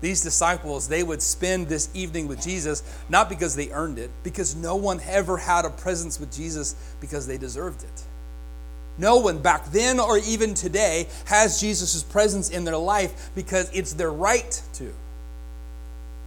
These 0.00 0.22
disciples, 0.22 0.86
they 0.86 1.02
would 1.02 1.20
spend 1.20 1.66
this 1.66 1.90
evening 1.92 2.28
with 2.28 2.40
Jesus 2.40 2.84
not 3.08 3.28
because 3.28 3.56
they 3.56 3.72
earned 3.72 3.98
it, 3.98 4.12
because 4.22 4.54
no 4.54 4.76
one 4.76 5.00
ever 5.04 5.36
had 5.36 5.64
a 5.64 5.70
presence 5.70 6.20
with 6.20 6.32
Jesus 6.32 6.76
because 7.00 7.26
they 7.26 7.38
deserved 7.38 7.82
it. 7.82 8.02
No 9.00 9.16
one 9.16 9.38
back 9.38 9.64
then 9.72 9.98
or 9.98 10.18
even 10.18 10.52
today 10.52 11.08
has 11.24 11.58
Jesus' 11.58 12.02
presence 12.02 12.50
in 12.50 12.64
their 12.64 12.76
life 12.76 13.30
because 13.34 13.70
it's 13.72 13.94
their 13.94 14.12
right 14.12 14.62
to, 14.74 14.92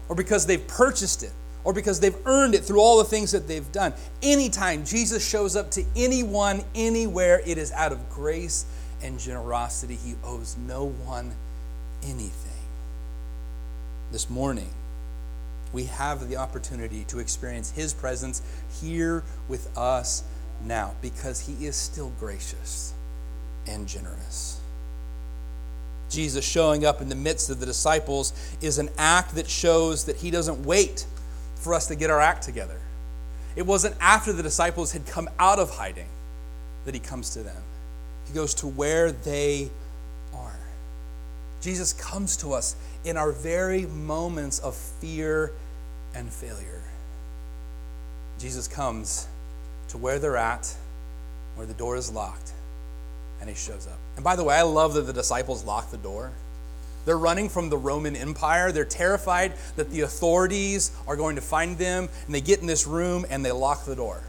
or 0.09 0.15
because 0.15 0.47
they've 0.47 0.67
purchased 0.67 1.21
it, 1.21 1.31
or 1.63 1.71
because 1.71 1.99
they've 1.99 2.17
earned 2.25 2.55
it 2.55 2.63
through 2.63 2.79
all 2.79 2.97
the 2.97 3.03
things 3.03 3.31
that 3.31 3.47
they've 3.47 3.71
done. 3.71 3.93
Anytime 4.23 4.85
Jesus 4.85 5.27
shows 5.27 5.55
up 5.55 5.69
to 5.71 5.85
anyone, 5.95 6.63
anywhere, 6.73 7.41
it 7.45 7.59
is 7.59 7.71
out 7.73 7.91
of 7.91 8.09
grace 8.09 8.65
and 9.03 9.19
generosity. 9.19 9.95
He 9.95 10.15
owes 10.23 10.57
no 10.57 10.85
one 10.85 11.31
anything. 12.01 12.51
This 14.11 14.31
morning, 14.31 14.71
we 15.71 15.85
have 15.85 16.27
the 16.27 16.37
opportunity 16.37 17.03
to 17.05 17.19
experience 17.19 17.69
His 17.69 17.93
presence 17.93 18.41
here 18.81 19.23
with 19.47 19.77
us 19.77 20.23
now 20.65 20.93
because 21.01 21.41
He 21.41 21.65
is 21.65 21.75
still 21.75 22.11
gracious 22.19 22.93
and 23.67 23.87
generous. 23.87 24.59
Jesus 26.09 26.45
showing 26.45 26.85
up 26.85 27.01
in 27.01 27.09
the 27.09 27.15
midst 27.15 27.49
of 27.49 27.59
the 27.59 27.65
disciples 27.65 28.33
is 28.61 28.77
an 28.77 28.89
act 28.97 29.35
that 29.35 29.49
shows 29.49 30.05
that 30.05 30.17
He 30.17 30.31
doesn't 30.31 30.63
wait 30.65 31.05
for 31.55 31.73
us 31.73 31.87
to 31.87 31.95
get 31.95 32.09
our 32.09 32.19
act 32.19 32.43
together. 32.43 32.79
It 33.55 33.65
wasn't 33.65 33.95
after 33.99 34.33
the 34.33 34.43
disciples 34.43 34.91
had 34.91 35.05
come 35.05 35.29
out 35.39 35.59
of 35.59 35.71
hiding 35.71 36.07
that 36.85 36.93
He 36.93 36.99
comes 36.99 37.31
to 37.31 37.39
them, 37.39 37.61
He 38.27 38.33
goes 38.33 38.53
to 38.55 38.67
where 38.67 39.11
they 39.11 39.69
are. 40.33 40.59
Jesus 41.61 41.93
comes 41.93 42.37
to 42.37 42.53
us 42.53 42.75
in 43.05 43.17
our 43.17 43.31
very 43.31 43.85
moments 43.85 44.59
of 44.59 44.75
fear 44.75 45.51
and 46.13 46.31
failure. 46.31 46.81
Jesus 48.39 48.67
comes 48.67 49.27
to 49.93 49.99
where 49.99 50.17
they're 50.17 50.37
at, 50.37 50.75
where 51.55 51.67
the 51.67 51.73
door 51.75 51.95
is 51.95 52.11
locked, 52.11 52.51
and 53.39 53.47
he 53.47 53.55
shows 53.55 53.85
up. 53.85 53.99
And 54.15 54.23
by 54.23 54.35
the 54.35 54.43
way, 54.43 54.55
I 54.55 54.63
love 54.63 54.95
that 54.95 55.03
the 55.03 55.13
disciples 55.13 55.63
lock 55.63 55.91
the 55.91 55.97
door. 55.97 56.31
They're 57.05 57.17
running 57.17 57.47
from 57.47 57.69
the 57.69 57.77
Roman 57.77 58.15
Empire. 58.15 58.71
They're 58.71 58.85
terrified 58.85 59.53
that 59.75 59.91
the 59.91 60.01
authorities 60.01 60.91
are 61.07 61.15
going 61.15 61.35
to 61.35 61.43
find 61.43 61.77
them, 61.77 62.09
and 62.25 62.33
they 62.33 62.41
get 62.41 62.59
in 62.59 62.65
this 62.65 62.87
room 62.87 63.23
and 63.29 63.45
they 63.45 63.51
lock 63.51 63.85
the 63.85 63.95
door. 63.95 64.23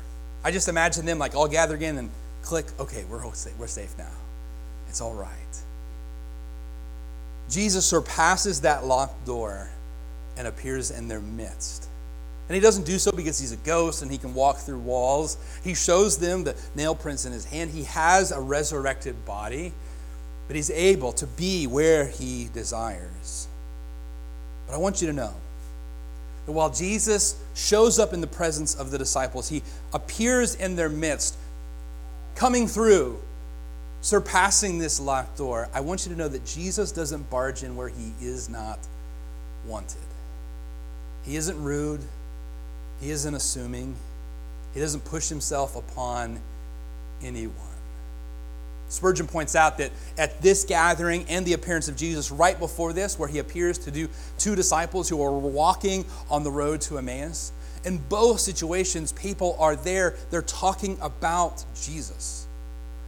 I 0.45 0.51
just 0.51 0.69
imagine 0.69 1.07
them 1.07 1.19
like 1.19 1.35
all 1.35 1.49
gathered 1.49 1.81
in 1.81 1.97
and 1.97 2.11
click, 2.43 2.67
okay, 2.79 3.05
we're, 3.09 3.25
we're 3.59 3.67
safe 3.67 3.95
now. 3.97 4.13
It's 4.91 5.01
all 5.01 5.15
right. 5.15 5.31
Jesus 7.49 7.87
surpasses 7.87 8.61
that 8.61 8.85
locked 8.85 9.25
door 9.25 9.71
and 10.37 10.47
appears 10.47 10.91
in 10.91 11.09
their 11.09 11.21
midst. 11.21 11.89
And 12.49 12.55
he 12.55 12.61
doesn't 12.61 12.85
do 12.85 12.99
so 12.99 13.11
because 13.11 13.39
he's 13.39 13.53
a 13.53 13.57
ghost 13.57 14.03
and 14.03 14.11
he 14.11 14.19
can 14.19 14.35
walk 14.35 14.59
through 14.59 14.81
walls. 14.81 15.39
He 15.63 15.75
shows 15.75 16.19
them 16.19 16.45
the 16.45 16.55
nail 16.75 16.95
prints 16.95 17.25
in 17.25 17.33
his 17.33 17.47
hand. 17.47 17.71
He 17.71 17.85
has 17.85 18.33
a 18.33 18.41
resurrected 18.41 19.25
body, 19.25 19.73
but 20.47 20.57
he's 20.57 20.71
able 20.71 21.13
to 21.13 21.27
be 21.27 21.67
where 21.67 22.07
he 22.07 22.51
desires. 22.53 23.49
But 24.67 24.75
I 24.75 24.79
want 24.79 25.01
you 25.01 25.07
to 25.07 25.13
know 25.15 25.33
that 26.45 26.53
while 26.53 26.71
Jesus 26.71 27.37
shows 27.55 27.99
up 27.99 28.13
in 28.13 28.21
the 28.21 28.27
presence 28.27 28.75
of 28.75 28.91
the 28.91 28.99
disciples, 28.99 29.49
he 29.49 29.63
appears 29.95 30.55
in 30.55 30.77
their 30.77 30.91
midst, 30.91 31.37
coming 32.35 32.67
through, 32.67 33.19
surpassing 34.03 34.79
this 34.79 35.01
locked 35.01 35.39
door. 35.39 35.69
I 35.73 35.81
want 35.81 36.05
you 36.05 36.13
to 36.13 36.19
know 36.19 36.29
that 36.29 36.45
Jesus 36.45 36.93
doesn't 36.93 37.31
barge 37.31 37.63
in 37.63 37.75
where 37.75 37.89
he 37.89 38.13
is 38.21 38.51
not 38.51 38.79
wanted. 39.67 39.97
He 41.25 41.37
isn't 41.37 41.63
rude. 41.63 42.03
He 43.01 43.11
isn't 43.11 43.35
assuming. 43.35 43.97
He 44.73 44.81
doesn't 44.81 45.05
push 45.05 45.29
himself 45.29 45.77
upon 45.77 46.41
anyone. 47.23 47.57
Spurgeon 48.89 49.27
points 49.27 49.57
out 49.57 49.79
that 49.79 49.91
at 50.19 50.41
this 50.41 50.65
gathering 50.65 51.25
and 51.29 51.45
the 51.45 51.55
appearance 51.55 51.89
of 51.89 51.97
Jesus 51.97 52.31
right 52.31 52.59
before 52.59 52.93
this, 52.93 53.19
where 53.19 53.29
he 53.29 53.39
appears 53.39 53.79
to 53.79 53.91
do 53.91 54.09
two 54.39 54.55
disciples 54.55 55.09
who 55.09 55.23
are 55.23 55.33
walking 55.33 56.05
on 56.31 56.45
the 56.45 56.51
road 56.51 56.81
to 56.83 56.99
Emmaus, 56.99 57.53
in 57.85 57.99
both 57.99 58.41
situations, 58.41 59.13
people 59.13 59.57
are 59.59 59.77
there, 59.77 60.15
they're 60.31 60.43
talking 60.43 60.99
about 61.03 61.65
Jesus. 61.81 62.47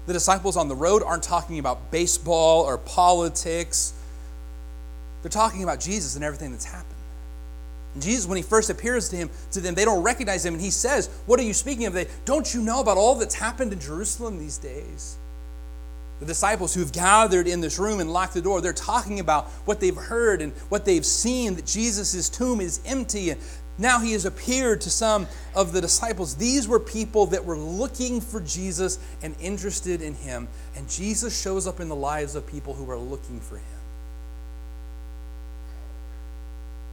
The 0.07 0.13
disciples 0.13 0.57
on 0.57 0.69
the 0.69 0.75
road 0.75 1.03
aren't 1.03 1.23
talking 1.23 1.59
about 1.59 1.91
baseball 1.91 2.63
or 2.63 2.79
politics, 2.79 3.95
they're 5.23 5.31
talking 5.31 5.63
about 5.63 5.81
Jesus 5.81 6.15
and 6.15 6.25
everything 6.25 6.53
that's 6.53 6.65
happened. 6.65 6.96
Jesus, 8.03 8.27
when 8.27 8.37
he 8.37 8.43
first 8.43 8.71
appears 8.71 9.09
to 9.11 9.17
him, 9.17 9.31
to 9.53 9.61
them, 9.61 9.75
they 9.75 9.85
don't 9.85 10.03
recognize 10.03 10.45
him, 10.45 10.55
and 10.55 10.63
he 10.63 10.71
says, 10.71 11.09
"What 11.27 11.41
are 11.41 11.45
you 11.45 11.55
speaking 11.55 11.87
of? 11.87 11.93
They 11.93 12.09
don't 12.25 12.53
you 12.53 12.63
know 12.63 12.81
about 12.81 12.97
all 12.97 13.15
that's 13.15 13.35
happened 13.35 13.73
in 13.73 13.81
Jerusalem 13.81 14.39
these 14.39 14.59
days?" 14.59 15.17
The 16.21 16.27
disciples 16.27 16.73
who've 16.73 16.93
gathered 16.93 17.47
in 17.47 17.61
this 17.61 17.79
room 17.79 18.01
and 18.01 18.11
locked 18.11 18.35
the 18.35 18.41
door, 18.41 18.61
they're 18.61 18.73
talking 18.73 19.21
about 19.21 19.51
what 19.67 19.81
they've 19.81 19.97
heard 19.97 20.41
and 20.41 20.53
what 20.71 20.85
they've 20.87 21.05
seen 21.05 21.57
that 21.57 21.67
Jesus' 21.67 22.29
tomb 22.31 22.61
is 22.61 22.81
empty 22.87 23.31
and 23.31 23.41
now 23.79 24.01
he 24.01 24.13
has 24.13 24.25
appeared 24.25 24.81
to 24.83 24.91
some 24.91 25.27
of 25.55 25.73
the 25.73 25.81
disciples. 25.81 26.35
These 26.37 26.67
were 26.67 26.81
people 26.81 27.27
that 27.27 27.45
were 27.45 27.59
looking 27.59 28.21
for 28.21 28.41
Jesus 28.41 28.99
and 29.23 29.35
interested 29.39 30.01
in 30.01 30.15
him, 30.15 30.49
and 30.75 30.89
Jesus 30.89 31.39
shows 31.39 31.67
up 31.67 31.81
in 31.81 31.89
the 31.89 31.97
lives 31.97 32.35
of 32.35 32.47
people 32.47 32.73
who 32.73 32.91
are 32.91 32.99
looking 32.99 33.41
for 33.41 33.57
him. 33.57 33.76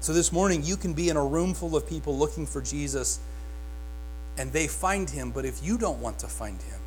So 0.04 0.12
this 0.12 0.34
morning, 0.34 0.64
you 0.64 0.76
can 0.76 0.94
be 0.94 1.08
in 1.08 1.16
a 1.16 1.26
room 1.26 1.54
full 1.54 1.78
of 1.78 1.88
people 1.88 2.18
looking 2.18 2.46
for 2.46 2.62
Jesus 2.62 3.22
and 4.38 4.52
they 4.52 4.68
find 4.68 5.10
him, 5.10 5.32
but 5.32 5.46
if 5.46 5.64
you 5.64 5.78
don't 5.78 6.02
want 6.02 6.20
to 6.20 6.28
find 6.28 6.62
him, 6.62 6.82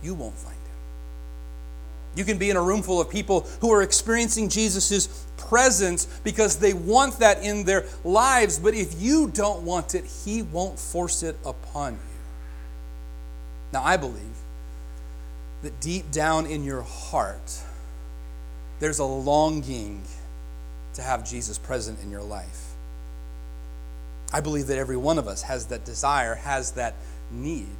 you 0.00 0.14
won't 0.14 0.36
find 0.36 0.54
him. 0.54 0.60
You 2.14 2.24
can 2.24 2.38
be 2.38 2.48
in 2.48 2.56
a 2.56 2.62
room 2.62 2.82
full 2.82 3.00
of 3.00 3.10
people 3.10 3.40
who 3.60 3.72
are 3.72 3.82
experiencing 3.82 4.48
Jesus' 4.48 5.26
presence 5.38 6.06
because 6.22 6.60
they 6.60 6.72
want 6.72 7.18
that 7.18 7.42
in 7.42 7.64
their 7.64 7.84
lives, 8.04 8.60
but 8.60 8.74
if 8.74 9.02
you 9.02 9.28
don't 9.34 9.64
want 9.64 9.96
it, 9.96 10.04
he 10.04 10.42
won't 10.42 10.78
force 10.78 11.24
it 11.24 11.34
upon 11.44 11.94
you. 11.94 11.98
Now, 13.72 13.82
I 13.82 13.96
believe 13.96 14.36
that 15.62 15.80
deep 15.80 16.12
down 16.12 16.46
in 16.46 16.62
your 16.62 16.82
heart, 16.82 17.60
there's 18.78 19.00
a 19.00 19.04
longing 19.04 20.04
to 20.94 21.02
have 21.02 21.28
Jesus 21.28 21.58
present 21.58 22.00
in 22.02 22.10
your 22.10 22.22
life. 22.22 22.70
I 24.32 24.40
believe 24.40 24.68
that 24.68 24.78
every 24.78 24.96
one 24.96 25.18
of 25.18 25.26
us 25.26 25.42
has 25.42 25.66
that 25.66 25.84
desire, 25.84 26.36
has 26.36 26.72
that 26.72 26.94
need. 27.30 27.76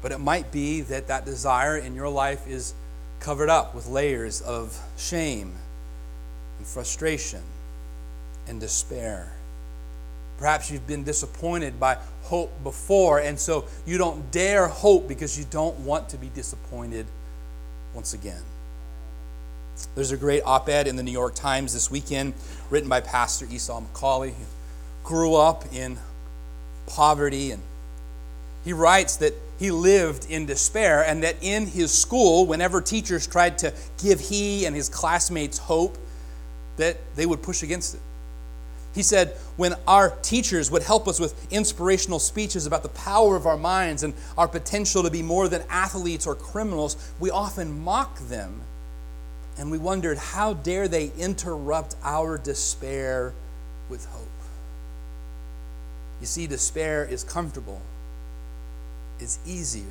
But 0.00 0.12
it 0.12 0.18
might 0.18 0.52
be 0.52 0.82
that 0.82 1.08
that 1.08 1.24
desire 1.24 1.76
in 1.76 1.94
your 1.94 2.08
life 2.08 2.46
is 2.46 2.74
covered 3.20 3.48
up 3.48 3.74
with 3.74 3.88
layers 3.88 4.40
of 4.40 4.80
shame 4.96 5.54
and 6.58 6.66
frustration 6.66 7.42
and 8.46 8.60
despair. 8.60 9.32
Perhaps 10.38 10.70
you've 10.70 10.86
been 10.86 11.02
disappointed 11.02 11.80
by 11.80 11.98
hope 12.22 12.52
before, 12.62 13.18
and 13.18 13.38
so 13.38 13.66
you 13.84 13.98
don't 13.98 14.30
dare 14.30 14.68
hope 14.68 15.08
because 15.08 15.36
you 15.36 15.44
don't 15.50 15.76
want 15.80 16.08
to 16.10 16.16
be 16.16 16.28
disappointed 16.28 17.06
once 17.92 18.14
again. 18.14 18.42
There's 19.94 20.12
a 20.12 20.16
great 20.16 20.42
op 20.44 20.68
ed 20.68 20.86
in 20.86 20.96
the 20.96 21.02
New 21.02 21.12
York 21.12 21.34
Times 21.34 21.72
this 21.72 21.90
weekend 21.90 22.34
written 22.70 22.88
by 22.88 23.00
Pastor 23.00 23.46
Esau 23.50 23.82
McCaulley, 23.82 24.30
who 24.30 24.44
grew 25.04 25.34
up 25.34 25.64
in 25.72 25.98
poverty. 26.86 27.52
And 27.52 27.62
he 28.64 28.72
writes 28.72 29.16
that 29.16 29.34
he 29.58 29.70
lived 29.70 30.30
in 30.30 30.46
despair 30.46 31.04
and 31.04 31.22
that 31.22 31.36
in 31.40 31.66
his 31.66 31.92
school, 31.92 32.46
whenever 32.46 32.80
teachers 32.80 33.26
tried 33.26 33.58
to 33.58 33.72
give 34.02 34.20
he 34.20 34.66
and 34.66 34.74
his 34.74 34.88
classmates 34.88 35.58
hope, 35.58 35.98
that 36.76 36.96
they 37.16 37.26
would 37.26 37.42
push 37.42 37.62
against 37.62 37.94
it. 37.94 38.00
He 38.94 39.02
said, 39.02 39.36
when 39.56 39.74
our 39.86 40.10
teachers 40.22 40.70
would 40.70 40.82
help 40.82 41.06
us 41.06 41.20
with 41.20 41.52
inspirational 41.52 42.18
speeches 42.18 42.66
about 42.66 42.82
the 42.82 42.88
power 42.90 43.36
of 43.36 43.46
our 43.46 43.56
minds 43.56 44.02
and 44.02 44.14
our 44.36 44.48
potential 44.48 45.02
to 45.02 45.10
be 45.10 45.22
more 45.22 45.48
than 45.48 45.62
athletes 45.68 46.26
or 46.26 46.34
criminals, 46.34 46.96
we 47.20 47.30
often 47.30 47.80
mock 47.80 48.18
them 48.28 48.60
and 49.58 49.70
we 49.70 49.78
wondered 49.78 50.18
how 50.18 50.54
dare 50.54 50.86
they 50.86 51.10
interrupt 51.18 51.96
our 52.04 52.38
despair 52.38 53.32
with 53.90 54.06
hope. 54.06 54.28
You 56.20 56.26
see, 56.26 56.46
despair 56.46 57.04
is 57.04 57.24
comfortable, 57.24 57.80
it's 59.18 59.38
easier. 59.46 59.84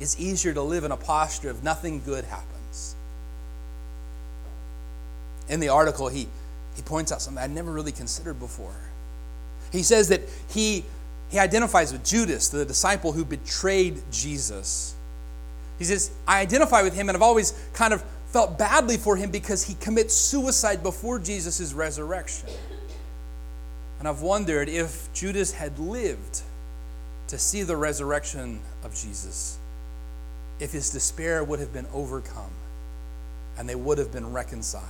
It's 0.00 0.20
easier 0.20 0.54
to 0.54 0.62
live 0.62 0.84
in 0.84 0.92
a 0.92 0.96
posture 0.96 1.50
of 1.50 1.64
nothing 1.64 2.02
good 2.04 2.24
happens. 2.24 2.94
In 5.48 5.58
the 5.58 5.70
article, 5.70 6.06
he, 6.08 6.28
he 6.76 6.82
points 6.82 7.10
out 7.10 7.20
something 7.20 7.42
I'd 7.42 7.50
never 7.50 7.72
really 7.72 7.90
considered 7.90 8.38
before. 8.38 8.76
He 9.72 9.82
says 9.82 10.08
that 10.08 10.20
he, 10.48 10.84
he 11.30 11.38
identifies 11.40 11.92
with 11.92 12.04
Judas, 12.04 12.48
the 12.48 12.64
disciple 12.64 13.12
who 13.12 13.24
betrayed 13.24 14.00
Jesus. 14.12 14.94
He 15.78 15.84
says, 15.84 16.12
I 16.28 16.40
identify 16.40 16.82
with 16.82 16.94
him, 16.94 17.08
and 17.08 17.16
I've 17.16 17.22
always 17.22 17.52
kind 17.72 17.92
of 17.92 18.04
felt 18.28 18.58
badly 18.58 18.96
for 18.96 19.16
him 19.16 19.30
because 19.30 19.64
he 19.64 19.74
commits 19.74 20.14
suicide 20.14 20.82
before 20.82 21.18
Jesus' 21.18 21.72
resurrection. 21.72 22.48
And 23.98 24.06
I've 24.06 24.20
wondered 24.20 24.68
if 24.68 25.12
Judas 25.12 25.52
had 25.52 25.78
lived 25.78 26.42
to 27.28 27.38
see 27.38 27.62
the 27.62 27.76
resurrection 27.76 28.60
of 28.84 28.94
Jesus, 28.94 29.58
if 30.60 30.72
his 30.72 30.90
despair 30.90 31.42
would 31.42 31.58
have 31.58 31.72
been 31.72 31.86
overcome 31.92 32.50
and 33.56 33.68
they 33.68 33.74
would 33.74 33.98
have 33.98 34.12
been 34.12 34.32
reconciled. 34.32 34.84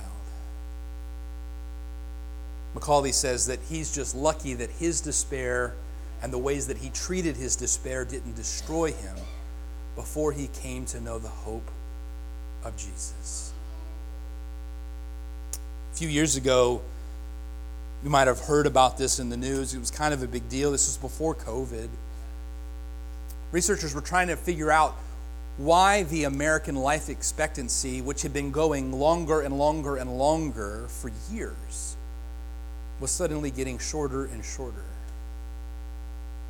McCaulley 2.75 3.13
says 3.13 3.47
that 3.47 3.59
he's 3.67 3.93
just 3.93 4.15
lucky 4.15 4.53
that 4.53 4.69
his 4.69 5.01
despair 5.01 5.73
and 6.21 6.31
the 6.31 6.37
ways 6.37 6.67
that 6.67 6.77
he 6.77 6.89
treated 6.91 7.35
his 7.35 7.55
despair 7.55 8.05
didn't 8.05 8.35
destroy 8.35 8.91
him 8.91 9.15
before 9.95 10.31
he 10.31 10.47
came 10.49 10.85
to 10.85 11.01
know 11.01 11.17
the 11.17 11.27
hope 11.29 11.71
of 12.63 12.75
Jesus. 12.77 13.51
A 15.93 15.95
few 15.95 16.09
years 16.09 16.35
ago, 16.35 16.81
You 18.03 18.09
might 18.09 18.27
have 18.27 18.39
heard 18.39 18.65
about 18.65 18.97
this 18.97 19.19
in 19.19 19.29
the 19.29 19.35
news. 19.35 19.73
It 19.73 19.79
was 19.79 19.91
kind 19.91 20.13
of 20.13 20.23
a 20.23 20.27
big 20.27 20.47
deal. 20.47 20.71
This 20.71 20.87
was 20.87 20.97
before 20.97 21.35
COVID. 21.35 21.89
Researchers 23.51 23.93
were 23.93 24.01
trying 24.01 24.27
to 24.27 24.37
figure 24.37 24.71
out 24.71 24.95
why 25.57 26.03
the 26.03 26.23
American 26.23 26.75
life 26.75 27.09
expectancy, 27.09 27.99
which 28.01 28.21
had 28.21 28.31
been 28.31 28.51
going 28.51 28.93
longer 28.93 29.41
and 29.41 29.57
longer 29.57 29.97
and 29.97 30.17
longer 30.17 30.85
for 30.87 31.11
years, 31.29 31.97
was 33.01 33.11
suddenly 33.11 33.51
getting 33.51 33.77
shorter 33.77 34.25
and 34.25 34.45
shorter. 34.45 34.85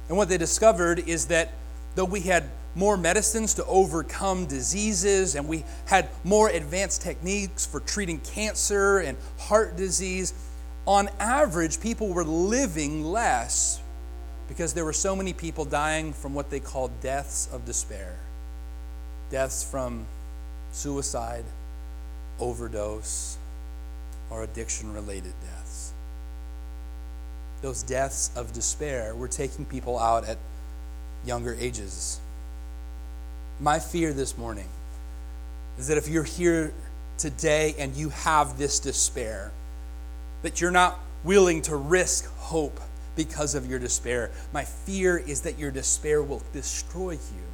And 0.08 0.18
what 0.18 0.30
they 0.30 0.38
discovered 0.38 1.00
is 1.00 1.26
that 1.28 1.50
though 1.96 2.06
we 2.06 2.22
had 2.22 2.44
more 2.76 2.98
medicines 2.98 3.54
to 3.56 3.66
overcome 3.66 4.46
diseases 4.46 5.36
and 5.36 5.48
we 5.48 5.64
had 5.86 6.08
more 6.24 6.50
advanced 6.50 7.02
techniques 7.02 7.66
for 7.66 7.80
treating 7.80 8.20
cancer 8.20 9.00
and 9.00 9.18
heart 9.38 9.76
disease, 9.76 10.34
on 10.86 11.10
average, 11.20 11.82
people 11.82 12.10
were 12.10 12.24
living 12.24 13.04
less 13.04 13.82
because 14.48 14.74
there 14.74 14.86
were 14.86 14.94
so 14.94 15.16
many 15.16 15.34
people 15.34 15.66
dying 15.66 16.14
from 16.14 16.34
what 16.34 16.50
they 16.50 16.60
called 16.60 16.92
deaths 17.02 17.48
of 17.54 17.66
despair 17.66 18.18
deaths 19.30 19.64
from 19.64 20.06
suicide, 20.72 21.46
overdose, 22.40 23.38
or 24.30 24.44
addiction 24.44 24.94
related 24.94 25.34
deaths. 25.42 25.94
Those 27.62 27.84
deaths 27.84 28.32
of 28.36 28.54
despair 28.54 29.16
were 29.16 29.28
taking 29.28 29.66
people 29.66 30.00
out 30.00 30.26
at 30.26 30.38
younger 31.26 31.56
ages. 31.60 32.20
My 33.60 33.80
fear 33.80 34.14
this 34.14 34.38
morning 34.38 34.68
is 35.78 35.88
that 35.88 35.98
if 35.98 36.08
you're 36.08 36.24
here 36.24 36.74
today 37.18 37.76
and 37.78 37.94
you 37.94 38.10
have 38.10 38.58
this 38.58 38.80
despair, 38.80 39.52
that 40.44 40.62
you're 40.62 40.72
not 40.72 40.98
willing 41.26 41.62
to 41.64 41.76
risk 41.76 42.26
hope 42.38 42.80
because 43.18 43.56
of 43.56 43.70
your 43.70 43.78
despair. 43.78 44.32
My 44.54 44.64
fear 44.64 45.18
is 45.18 45.42
that 45.42 45.60
your 45.60 45.72
despair 45.72 46.24
will 46.24 46.42
destroy 46.54 47.12
you 47.12 47.48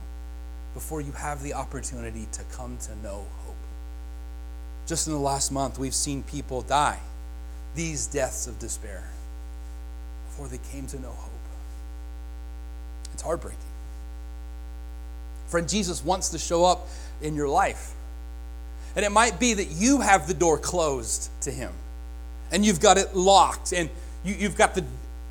before 0.75 1.01
you 1.01 1.11
have 1.13 1.41
the 1.41 1.55
opportunity 1.55 2.27
to 2.33 2.43
come 2.51 2.77
to 2.77 2.95
know 2.97 3.25
hope. 3.43 3.55
Just 4.85 5.07
in 5.07 5.13
the 5.13 5.19
last 5.19 5.51
month, 5.51 5.79
we've 5.79 5.95
seen 5.95 6.21
people 6.21 6.61
die, 6.61 6.99
these 7.73 8.05
deaths 8.05 8.45
of 8.45 8.59
despair, 8.59 9.09
before 10.27 10.47
they 10.47 10.59
came 10.71 10.85
to 10.85 10.99
know 10.99 11.09
hope. 11.09 11.31
It's 13.13 13.23
heartbreaking. 13.23 13.64
Friend, 15.47 15.67
Jesus 15.67 16.03
wants 16.03 16.29
to 16.29 16.39
show 16.39 16.65
up 16.65 16.87
in 17.21 17.35
your 17.35 17.47
life. 17.47 17.93
And 18.95 19.05
it 19.05 19.11
might 19.11 19.39
be 19.39 19.53
that 19.53 19.71
you 19.71 20.01
have 20.01 20.27
the 20.27 20.33
door 20.33 20.57
closed 20.57 21.29
to 21.41 21.51
Him 21.51 21.71
and 22.51 22.65
you've 22.65 22.79
got 22.79 22.97
it 22.97 23.15
locked 23.15 23.73
and 23.73 23.89
you, 24.23 24.35
have 24.35 24.55
got 24.55 24.75
the 24.75 24.83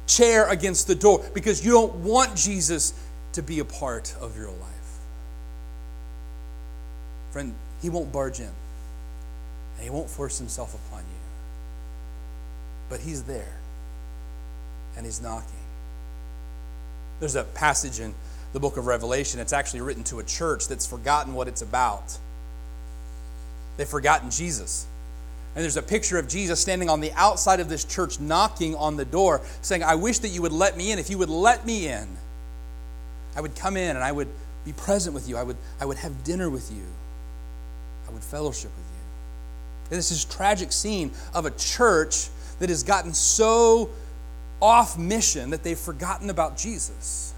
chair 0.07 0.49
against 0.49 0.87
the 0.87 0.95
door 0.95 1.25
because 1.35 1.65
you 1.65 1.73
don't 1.73 1.95
want 1.97 2.37
Jesus 2.37 2.95
to 3.33 3.43
be 3.43 3.59
a 3.59 3.65
part 3.65 4.15
of 4.21 4.37
your 4.37 4.51
life. 4.51 4.99
Friend, 7.33 7.53
He 7.83 7.91
won't 7.91 8.13
barge 8.13 8.39
in, 8.39 8.47
and 8.47 9.83
He 9.83 9.91
won't 9.91 10.09
force 10.09 10.39
Himself 10.39 10.75
upon 10.75 11.01
you. 11.01 11.21
But 12.89 13.01
He's 13.01 13.25
there, 13.25 13.57
and 14.97 15.05
He's 15.05 15.21
knocking. 15.21 15.51
There's 17.19 17.35
a 17.35 17.45
passage 17.45 17.99
in 17.99 18.15
the 18.55 18.61
book 18.61 18.79
of 18.79 18.87
Revelation. 18.87 19.41
It's 19.41 19.53
actually 19.53 19.83
written 19.83 20.05
to 20.05 20.21
a 20.21 20.23
church 20.23 20.69
that's 20.69 20.87
forgotten 20.87 21.35
what 21.35 21.49
it's 21.49 21.61
about. 21.61 22.17
They've 23.77 23.87
forgotten 23.87 24.31
Jesus. 24.31 24.87
And 25.55 25.63
there's 25.63 25.77
a 25.77 25.83
picture 25.83 26.19
of 26.19 26.29
Jesus 26.29 26.61
standing 26.61 26.89
on 26.89 27.01
the 27.01 27.13
outside 27.13 27.61
of 27.61 27.69
this 27.69 27.85
church, 27.85 28.19
knocking 28.21 28.77
on 28.77 28.97
the 28.97 29.05
door, 29.05 29.41
saying, 29.61 29.83
I 29.83 29.97
wish 29.97 30.19
that 30.21 30.29
you 30.29 30.41
would 30.43 30.53
let 30.53 30.77
me 30.77 30.93
in. 30.93 30.99
If 30.99 31.11
you 31.11 31.19
would 31.19 31.29
let 31.29 31.67
me 31.67 31.89
in, 31.89 32.09
I 33.37 33.41
would 33.41 33.57
come 33.57 33.77
in 33.77 33.97
and 33.97 34.05
I 34.05 34.13
would 34.13 34.29
be 34.65 34.73
present 34.73 35.15
with 35.15 35.29
you. 35.29 35.37
I 35.37 35.43
would, 35.43 35.57
I 35.81 35.85
would 35.85 35.99
have 35.99 36.23
dinner 36.23 36.49
with 36.49 36.71
you. 36.71 36.85
I 38.09 38.13
would 38.13 38.23
fellowship 38.23 38.71
with 38.71 38.87
you. 38.87 39.91
And 39.91 39.99
this 39.99 40.13
is 40.13 40.25
a 40.25 40.29
tragic 40.29 40.71
scene 40.71 41.11
of 41.35 41.45
a 41.45 41.51
church 41.51 42.29
that 42.61 42.69
has 42.69 42.85
gotten 42.85 43.13
so 43.13 43.91
off 44.63 44.97
mission 44.97 45.51
that 45.51 45.65
they've 45.65 45.79
forgotten 45.79 46.31
about 46.31 46.57
Jesus. 46.57 47.34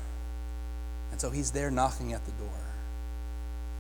And 1.17 1.21
so 1.23 1.31
he's 1.31 1.51
there 1.51 1.71
knocking 1.71 2.13
at 2.13 2.23
the 2.27 2.31
door. 2.33 2.61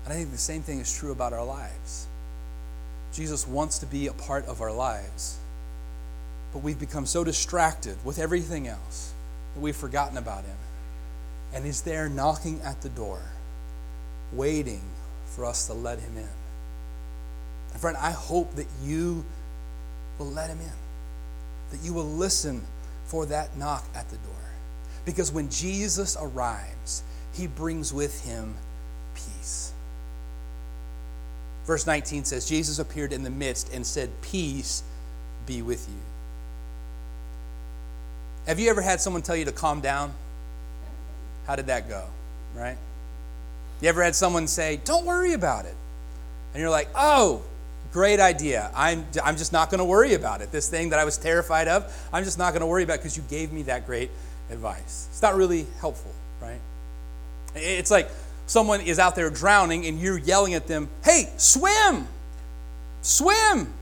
And 0.04 0.12
I 0.14 0.16
think 0.16 0.30
the 0.30 0.38
same 0.38 0.62
thing 0.62 0.80
is 0.80 0.96
true 0.96 1.12
about 1.12 1.34
our 1.34 1.44
lives. 1.44 2.06
Jesus 3.12 3.46
wants 3.46 3.78
to 3.80 3.86
be 3.86 4.06
a 4.06 4.14
part 4.14 4.46
of 4.46 4.62
our 4.62 4.72
lives. 4.72 5.36
But 6.54 6.62
we've 6.62 6.80
become 6.80 7.04
so 7.04 7.24
distracted 7.24 7.98
with 8.06 8.18
everything 8.18 8.66
else 8.66 9.12
that 9.54 9.60
we've 9.60 9.76
forgotten 9.76 10.16
about 10.16 10.44
him. 10.44 10.56
And 11.52 11.66
he's 11.66 11.82
there 11.82 12.08
knocking 12.08 12.62
at 12.62 12.80
the 12.80 12.88
door, 12.88 13.20
waiting 14.32 14.80
for 15.26 15.44
us 15.44 15.66
to 15.66 15.74
let 15.74 15.98
him 15.98 16.16
in. 16.16 16.28
And 17.72 17.78
friend, 17.78 17.98
I 17.98 18.12
hope 18.12 18.54
that 18.54 18.68
you 18.82 19.26
will 20.18 20.30
let 20.30 20.48
him 20.48 20.60
in, 20.60 21.76
that 21.76 21.84
you 21.84 21.92
will 21.92 22.08
listen 22.08 22.62
for 23.04 23.26
that 23.26 23.58
knock 23.58 23.84
at 23.94 24.08
the 24.08 24.16
door. 24.16 24.32
Because 25.04 25.30
when 25.30 25.50
Jesus 25.50 26.16
arrives, 26.18 27.02
he 27.36 27.46
brings 27.46 27.92
with 27.92 28.24
him 28.24 28.54
peace. 29.14 29.72
Verse 31.66 31.86
19 31.86 32.24
says, 32.24 32.48
Jesus 32.48 32.78
appeared 32.78 33.12
in 33.12 33.24
the 33.24 33.30
midst 33.30 33.72
and 33.72 33.86
said, 33.86 34.10
Peace 34.22 34.82
be 35.46 35.62
with 35.62 35.86
you. 35.88 36.00
Have 38.46 38.60
you 38.60 38.70
ever 38.70 38.80
had 38.80 39.00
someone 39.00 39.22
tell 39.22 39.36
you 39.36 39.44
to 39.44 39.52
calm 39.52 39.80
down? 39.80 40.12
How 41.46 41.56
did 41.56 41.66
that 41.66 41.88
go? 41.88 42.04
Right? 42.54 42.78
You 43.80 43.88
ever 43.88 44.02
had 44.02 44.14
someone 44.14 44.46
say, 44.46 44.80
Don't 44.84 45.04
worry 45.04 45.32
about 45.32 45.66
it? 45.66 45.74
And 46.54 46.60
you're 46.60 46.70
like, 46.70 46.88
Oh, 46.94 47.42
great 47.92 48.20
idea. 48.20 48.70
I'm, 48.74 49.04
I'm 49.22 49.36
just 49.36 49.52
not 49.52 49.70
going 49.70 49.80
to 49.80 49.84
worry 49.84 50.14
about 50.14 50.40
it. 50.40 50.52
This 50.52 50.68
thing 50.68 50.90
that 50.90 51.00
I 51.00 51.04
was 51.04 51.18
terrified 51.18 51.68
of, 51.68 51.92
I'm 52.12 52.24
just 52.24 52.38
not 52.38 52.52
going 52.52 52.60
to 52.60 52.66
worry 52.66 52.84
about 52.84 52.98
because 52.98 53.16
you 53.16 53.24
gave 53.28 53.52
me 53.52 53.62
that 53.64 53.86
great 53.86 54.10
advice. 54.50 55.08
It's 55.10 55.22
not 55.22 55.34
really 55.34 55.66
helpful? 55.80 56.12
It's 57.56 57.90
like 57.90 58.10
someone 58.46 58.80
is 58.80 58.98
out 58.98 59.14
there 59.14 59.30
drowning 59.30 59.86
and 59.86 60.00
you're 60.00 60.18
yelling 60.18 60.54
at 60.54 60.66
them, 60.66 60.88
hey, 61.04 61.32
swim! 61.36 62.06
Swim! 63.02 63.72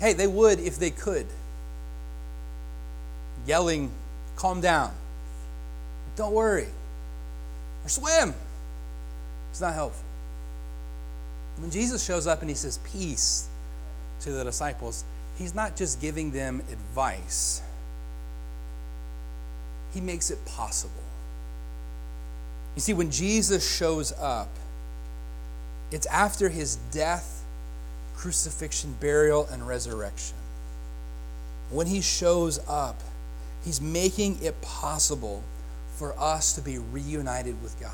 Hey, 0.00 0.12
they 0.12 0.26
would 0.26 0.60
if 0.60 0.78
they 0.78 0.90
could. 0.90 1.26
Yelling, 3.46 3.90
calm 4.36 4.60
down. 4.60 4.92
Don't 6.16 6.32
worry. 6.32 6.68
Or 7.84 7.88
swim. 7.88 8.34
It's 9.50 9.60
not 9.60 9.74
helpful. 9.74 10.04
When 11.58 11.70
Jesus 11.70 12.04
shows 12.04 12.26
up 12.26 12.40
and 12.40 12.48
he 12.48 12.54
says 12.54 12.78
peace 12.92 13.48
to 14.20 14.30
the 14.30 14.44
disciples, 14.44 15.04
he's 15.36 15.54
not 15.54 15.76
just 15.76 16.00
giving 16.00 16.30
them 16.30 16.62
advice, 16.70 17.62
he 19.92 20.00
makes 20.00 20.30
it 20.30 20.44
possible. 20.44 20.92
You 22.78 22.80
see, 22.80 22.94
when 22.94 23.10
Jesus 23.10 23.68
shows 23.68 24.12
up, 24.20 24.50
it's 25.90 26.06
after 26.06 26.48
his 26.48 26.76
death, 26.92 27.42
crucifixion, 28.14 28.94
burial, 29.00 29.48
and 29.50 29.66
resurrection. 29.66 30.36
When 31.70 31.88
he 31.88 32.00
shows 32.00 32.60
up, 32.68 33.00
he's 33.64 33.80
making 33.80 34.38
it 34.44 34.62
possible 34.62 35.42
for 35.96 36.16
us 36.20 36.52
to 36.52 36.60
be 36.60 36.78
reunited 36.78 37.60
with 37.64 37.80
God. 37.80 37.90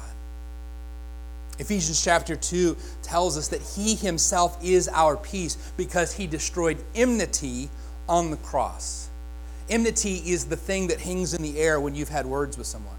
Ephesians 1.58 2.04
chapter 2.04 2.36
2 2.36 2.76
tells 3.02 3.38
us 3.38 3.48
that 3.48 3.62
he 3.62 3.94
himself 3.94 4.62
is 4.62 4.86
our 4.88 5.16
peace 5.16 5.56
because 5.78 6.12
he 6.12 6.26
destroyed 6.26 6.76
enmity 6.94 7.70
on 8.06 8.30
the 8.30 8.36
cross. 8.36 9.08
Enmity 9.70 10.16
is 10.26 10.44
the 10.44 10.56
thing 10.56 10.88
that 10.88 11.00
hangs 11.00 11.32
in 11.32 11.42
the 11.42 11.58
air 11.58 11.80
when 11.80 11.94
you've 11.94 12.10
had 12.10 12.26
words 12.26 12.58
with 12.58 12.66
someone. 12.66 12.96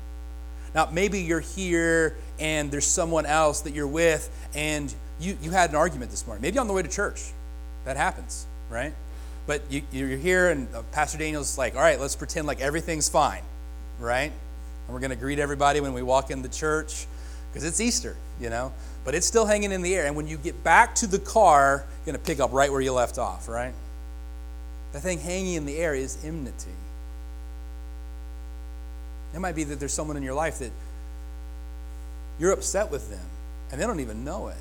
Now, 0.75 0.89
maybe 0.91 1.21
you're 1.21 1.39
here 1.39 2.17
and 2.37 2.69
there's 2.69 2.85
someone 2.85 3.25
else 3.25 3.61
that 3.61 3.73
you're 3.73 3.87
with 3.87 4.29
and 4.53 4.93
you, 5.19 5.37
you 5.41 5.51
had 5.51 5.69
an 5.69 5.77
argument 5.77 6.11
this 6.11 6.27
morning, 6.27 6.41
maybe 6.41 6.59
on 6.59 6.67
the 6.67 6.73
way 6.73 6.81
to 6.81 6.89
church. 6.89 7.31
That 7.85 7.95
happens, 7.95 8.45
right? 8.69 8.93
But 9.47 9.61
you, 9.69 9.83
you're 9.93 10.09
here 10.09 10.49
and 10.49 10.67
Pastor 10.91 11.17
Daniel's 11.17 11.57
like, 11.57 11.75
all 11.75 11.81
right, 11.81 11.99
let's 11.99 12.15
pretend 12.15 12.45
like 12.45 12.59
everything's 12.59 13.07
fine, 13.07 13.41
right? 13.99 14.31
And 14.85 14.93
we're 14.93 14.99
going 14.99 15.11
to 15.11 15.15
greet 15.15 15.39
everybody 15.39 15.79
when 15.79 15.93
we 15.93 16.03
walk 16.03 16.29
in 16.29 16.41
the 16.41 16.49
church 16.49 17.07
because 17.49 17.63
it's 17.63 17.79
Easter, 17.79 18.17
you 18.41 18.49
know? 18.49 18.73
But 19.05 19.15
it's 19.15 19.25
still 19.25 19.45
hanging 19.45 19.71
in 19.71 19.81
the 19.81 19.95
air. 19.95 20.07
And 20.07 20.15
when 20.15 20.27
you 20.27 20.35
get 20.35 20.61
back 20.61 20.95
to 20.95 21.07
the 21.07 21.19
car, 21.19 21.85
you're 22.05 22.13
going 22.13 22.21
to 22.21 22.25
pick 22.25 22.41
up 22.41 22.51
right 22.51 22.69
where 22.71 22.81
you 22.81 22.91
left 22.91 23.17
off, 23.17 23.47
right? 23.47 23.73
The 24.91 24.99
thing 24.99 25.19
hanging 25.19 25.53
in 25.53 25.65
the 25.65 25.77
air 25.77 25.95
is 25.95 26.23
enmity. 26.25 26.71
It 29.35 29.39
might 29.39 29.55
be 29.55 29.65
that 29.65 29.79
there's 29.79 29.93
someone 29.93 30.15
in 30.15 30.23
your 30.23 30.33
life 30.33 30.59
that 30.59 30.71
you're 32.39 32.51
upset 32.51 32.89
with 32.89 33.09
them 33.09 33.25
and 33.71 33.79
they 33.81 33.85
don't 33.85 33.99
even 33.99 34.23
know 34.23 34.47
it. 34.47 34.57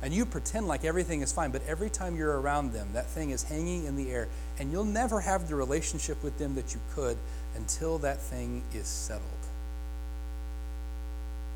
and 0.00 0.14
you 0.14 0.24
pretend 0.24 0.68
like 0.68 0.84
everything 0.84 1.22
is 1.22 1.32
fine, 1.32 1.50
but 1.50 1.60
every 1.66 1.90
time 1.90 2.14
you're 2.14 2.40
around 2.40 2.72
them, 2.72 2.88
that 2.92 3.06
thing 3.06 3.30
is 3.30 3.42
hanging 3.42 3.84
in 3.84 3.96
the 3.96 4.10
air, 4.12 4.28
and 4.60 4.70
you'll 4.70 4.84
never 4.84 5.20
have 5.20 5.48
the 5.48 5.56
relationship 5.56 6.22
with 6.22 6.38
them 6.38 6.54
that 6.54 6.72
you 6.72 6.80
could 6.94 7.16
until 7.56 7.98
that 7.98 8.20
thing 8.20 8.62
is 8.72 8.86
settled. 8.86 9.24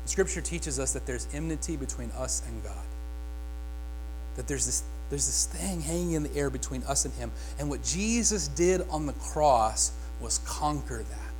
Scripture 0.05 0.41
teaches 0.41 0.77
us 0.77 0.91
that 0.91 1.05
there's 1.05 1.27
enmity 1.33 1.77
between 1.77 2.11
us 2.11 2.43
and 2.45 2.61
God. 2.63 2.85
That 4.35 4.47
there's 4.47 4.65
this, 4.65 4.83
there's 5.09 5.25
this 5.25 5.45
thing 5.45 5.79
hanging 5.79 6.11
in 6.11 6.23
the 6.23 6.35
air 6.35 6.49
between 6.49 6.83
us 6.83 7.05
and 7.05 7.13
Him. 7.13 7.31
And 7.59 7.69
what 7.69 7.81
Jesus 7.83 8.49
did 8.49 8.81
on 8.89 9.05
the 9.05 9.13
cross 9.13 9.93
was 10.19 10.39
conquer 10.39 10.97
that. 10.97 11.32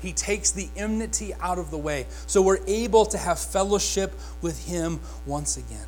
He 0.00 0.12
takes 0.12 0.50
the 0.50 0.68
enmity 0.76 1.34
out 1.40 1.58
of 1.58 1.70
the 1.70 1.78
way 1.78 2.06
so 2.26 2.42
we're 2.42 2.64
able 2.66 3.06
to 3.06 3.18
have 3.18 3.38
fellowship 3.38 4.12
with 4.42 4.66
Him 4.66 5.00
once 5.24 5.56
again. 5.56 5.86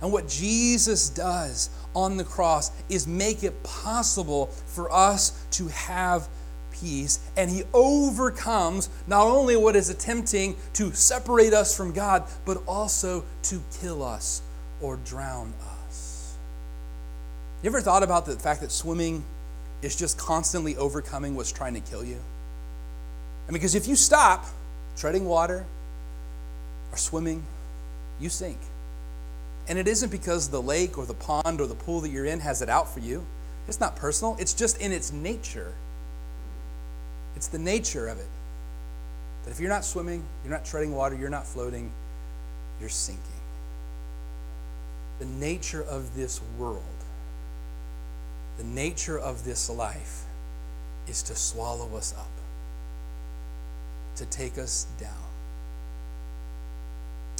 And 0.00 0.12
what 0.12 0.28
Jesus 0.28 1.08
does 1.08 1.70
on 1.94 2.16
the 2.16 2.24
cross 2.24 2.72
is 2.88 3.06
make 3.06 3.44
it 3.44 3.62
possible 3.62 4.46
for 4.66 4.92
us 4.92 5.44
to 5.52 5.68
have 5.68 6.28
peace. 6.72 7.20
And 7.36 7.48
He 7.48 7.62
overcomes 7.72 8.88
not 9.06 9.26
only 9.26 9.56
what 9.56 9.76
is 9.76 9.90
attempting 9.90 10.56
to 10.74 10.92
separate 10.92 11.52
us 11.52 11.76
from 11.76 11.92
God, 11.92 12.24
but 12.44 12.62
also 12.66 13.24
to 13.44 13.62
kill 13.80 14.02
us 14.02 14.42
or 14.80 14.96
drown 15.04 15.52
us. 15.86 16.36
You 17.62 17.70
ever 17.70 17.80
thought 17.80 18.02
about 18.02 18.26
the 18.26 18.34
fact 18.34 18.60
that 18.62 18.72
swimming 18.72 19.22
is 19.82 19.94
just 19.94 20.18
constantly 20.18 20.76
overcoming 20.76 21.36
what's 21.36 21.52
trying 21.52 21.74
to 21.74 21.80
kill 21.80 22.04
you? 22.04 22.18
Because 23.50 23.74
if 23.74 23.86
you 23.86 23.96
stop 23.96 24.46
treading 24.96 25.26
water 25.26 25.66
or 26.90 26.96
swimming, 26.96 27.42
you 28.20 28.28
sink. 28.28 28.58
And 29.68 29.78
it 29.78 29.86
isn't 29.86 30.10
because 30.10 30.48
the 30.48 30.60
lake 30.60 30.98
or 30.98 31.06
the 31.06 31.14
pond 31.14 31.60
or 31.60 31.66
the 31.66 31.74
pool 31.74 32.00
that 32.00 32.08
you're 32.08 32.24
in 32.24 32.40
has 32.40 32.62
it 32.62 32.68
out 32.68 32.92
for 32.92 33.00
you. 33.00 33.24
It's 33.68 33.78
not 33.78 33.94
personal, 33.94 34.36
it's 34.40 34.54
just 34.54 34.80
in 34.80 34.90
its 34.90 35.12
nature. 35.12 35.72
It's 37.36 37.48
the 37.48 37.58
nature 37.58 38.08
of 38.08 38.18
it. 38.18 38.26
That 39.44 39.50
if 39.50 39.60
you're 39.60 39.70
not 39.70 39.84
swimming, 39.84 40.24
you're 40.44 40.52
not 40.52 40.64
treading 40.64 40.94
water, 40.94 41.14
you're 41.14 41.30
not 41.30 41.46
floating, 41.46 41.90
you're 42.80 42.88
sinking. 42.88 43.22
The 45.18 45.26
nature 45.26 45.82
of 45.82 46.16
this 46.16 46.40
world, 46.58 46.82
the 48.58 48.64
nature 48.64 49.18
of 49.18 49.44
this 49.44 49.70
life 49.70 50.24
is 51.06 51.22
to 51.24 51.36
swallow 51.36 51.96
us 51.96 52.14
up, 52.18 52.30
to 54.22 54.36
take 54.36 54.56
us 54.56 54.86
down. 55.00 55.10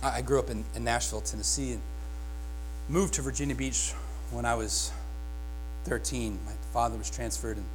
I 0.03 0.21
grew 0.21 0.41
up 0.41 0.51
in, 0.51 0.65
in 0.75 0.83
Nashville, 0.83 1.21
Tennessee, 1.21 1.73
and 1.73 1.81
moved 2.89 3.15
to 3.15 3.23
Virginia 3.23 3.55
Beach 3.55 3.93
when 4.33 4.45
I 4.45 4.57
was 4.57 4.91
13. 5.85 6.39
My 6.45 6.53
father 6.73 6.97
was 6.99 7.09
transferred. 7.09 7.57
And 7.57 7.67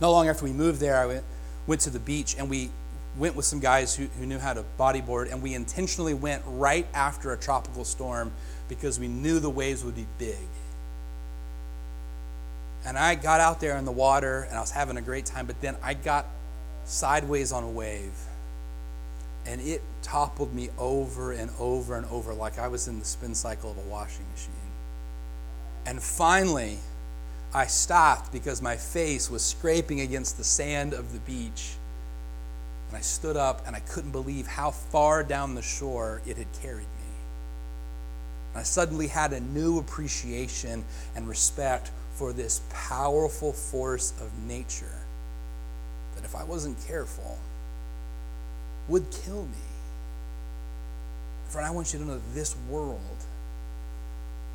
not 0.00 0.08
long 0.08 0.28
after 0.28 0.44
we 0.44 0.52
moved 0.52 0.80
there, 0.80 0.96
I 0.96 1.06
went, 1.06 1.24
went 1.66 1.80
to 1.82 1.90
the 1.90 1.98
beach 1.98 2.34
and 2.38 2.48
we 2.48 2.70
went 3.18 3.36
with 3.36 3.44
some 3.44 3.60
guys 3.60 3.94
who, 3.94 4.06
who 4.18 4.24
knew 4.24 4.38
how 4.38 4.54
to 4.54 4.64
bodyboard. 4.78 5.30
And 5.30 5.42
we 5.42 5.54
intentionally 5.54 6.14
went 6.14 6.42
right 6.46 6.86
after 6.94 7.32
a 7.32 7.36
tropical 7.36 7.84
storm 7.84 8.32
because 8.70 8.98
we 8.98 9.06
knew 9.06 9.38
the 9.38 9.50
waves 9.50 9.84
would 9.84 9.96
be 9.96 10.06
big. 10.18 10.48
And 12.86 12.96
I 12.96 13.16
got 13.16 13.40
out 13.40 13.60
there 13.60 13.76
in 13.76 13.84
the 13.84 13.92
water 13.92 14.46
and 14.48 14.56
I 14.56 14.60
was 14.62 14.70
having 14.70 14.96
a 14.96 15.02
great 15.02 15.26
time, 15.26 15.44
but 15.44 15.60
then 15.60 15.76
I 15.82 15.92
got 15.92 16.24
sideways 16.84 17.52
on 17.52 17.64
a 17.64 17.70
wave 17.70 18.12
and 19.46 19.60
it 19.60 19.82
toppled 20.02 20.54
me 20.54 20.68
over 20.78 21.32
and 21.32 21.50
over 21.58 21.96
and 21.96 22.06
over 22.06 22.32
like 22.32 22.58
I 22.58 22.68
was 22.68 22.88
in 22.88 22.98
the 22.98 23.04
spin 23.04 23.34
cycle 23.34 23.70
of 23.70 23.78
a 23.78 23.82
washing 23.82 24.24
machine. 24.32 24.52
And 25.84 26.00
finally, 26.00 26.78
I 27.52 27.66
stopped 27.66 28.32
because 28.32 28.62
my 28.62 28.76
face 28.76 29.30
was 29.30 29.44
scraping 29.44 30.00
against 30.00 30.38
the 30.38 30.44
sand 30.44 30.94
of 30.94 31.12
the 31.12 31.18
beach. 31.20 31.72
And 32.88 32.96
I 32.96 33.00
stood 33.00 33.36
up 33.36 33.66
and 33.66 33.74
I 33.74 33.80
couldn't 33.80 34.12
believe 34.12 34.46
how 34.46 34.70
far 34.70 35.24
down 35.24 35.54
the 35.54 35.62
shore 35.62 36.22
it 36.24 36.36
had 36.36 36.52
carried 36.62 36.78
me. 36.78 37.12
And 38.52 38.60
I 38.60 38.62
suddenly 38.62 39.08
had 39.08 39.32
a 39.32 39.40
new 39.40 39.78
appreciation 39.78 40.84
and 41.16 41.28
respect 41.28 41.90
for 42.14 42.32
this 42.32 42.60
powerful 42.70 43.52
force 43.52 44.12
of 44.20 44.30
nature 44.46 45.01
if 46.32 46.40
I 46.40 46.44
wasn't 46.44 46.78
careful, 46.86 47.38
would 48.88 49.04
kill 49.10 49.42
me. 49.42 49.64
Friend, 51.48 51.66
I 51.66 51.70
want 51.70 51.92
you 51.92 51.98
to 51.98 52.04
know 52.06 52.20
this 52.32 52.56
world 52.70 53.00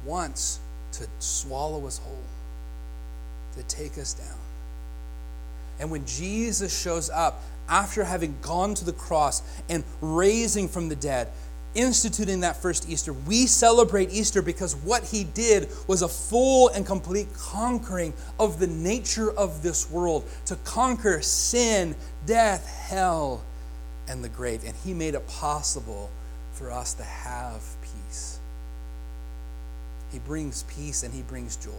wants 0.04 0.60
to 0.94 1.08
swallow 1.20 1.86
us 1.86 2.00
whole, 2.00 2.18
to 3.58 3.64
take 3.64 4.00
us 4.00 4.16
down. 4.16 4.40
And 5.80 5.92
when 5.92 6.04
Jesus 6.08 6.76
shows 6.76 7.12
up 7.12 7.44
after 7.70 8.04
having 8.04 8.36
gone 8.42 8.74
to 8.74 8.86
the 8.86 8.94
cross 8.94 9.44
and 9.70 9.84
raising 10.02 10.68
from 10.68 10.90
the 10.90 10.96
dead, 10.96 11.30
instituting 11.78 12.42
that 12.42 12.58
first 12.58 12.90
Easter, 12.90 13.14
we 13.14 13.46
celebrate 13.46 14.12
Easter 14.12 14.42
because 14.42 14.76
what 14.76 15.04
he 15.04 15.24
did 15.24 15.70
was 15.88 16.02
a 16.02 16.08
full 16.08 16.70
and 16.70 16.86
complete 16.86 17.28
conquering 17.34 18.14
of 18.40 18.60
the 18.60 18.68
nature 18.68 19.32
of 19.32 19.62
this 19.62 19.90
world, 19.90 20.28
to 20.46 20.56
conquer 20.58 21.22
sin, 21.22 21.96
death, 22.26 22.68
hell, 22.68 23.44
and 24.08 24.24
the 24.24 24.30
grave. 24.30 24.64
And 24.66 24.76
he 24.84 24.94
made 24.94 25.14
it 25.14 25.26
possible 25.28 26.10
for 26.54 26.72
us 26.72 26.94
to 26.96 27.04
have 27.04 27.62
peace. 27.82 28.40
He 30.12 30.20
brings 30.20 30.64
peace 30.64 31.04
and 31.04 31.14
he 31.14 31.22
brings 31.22 31.56
joy. 31.58 31.72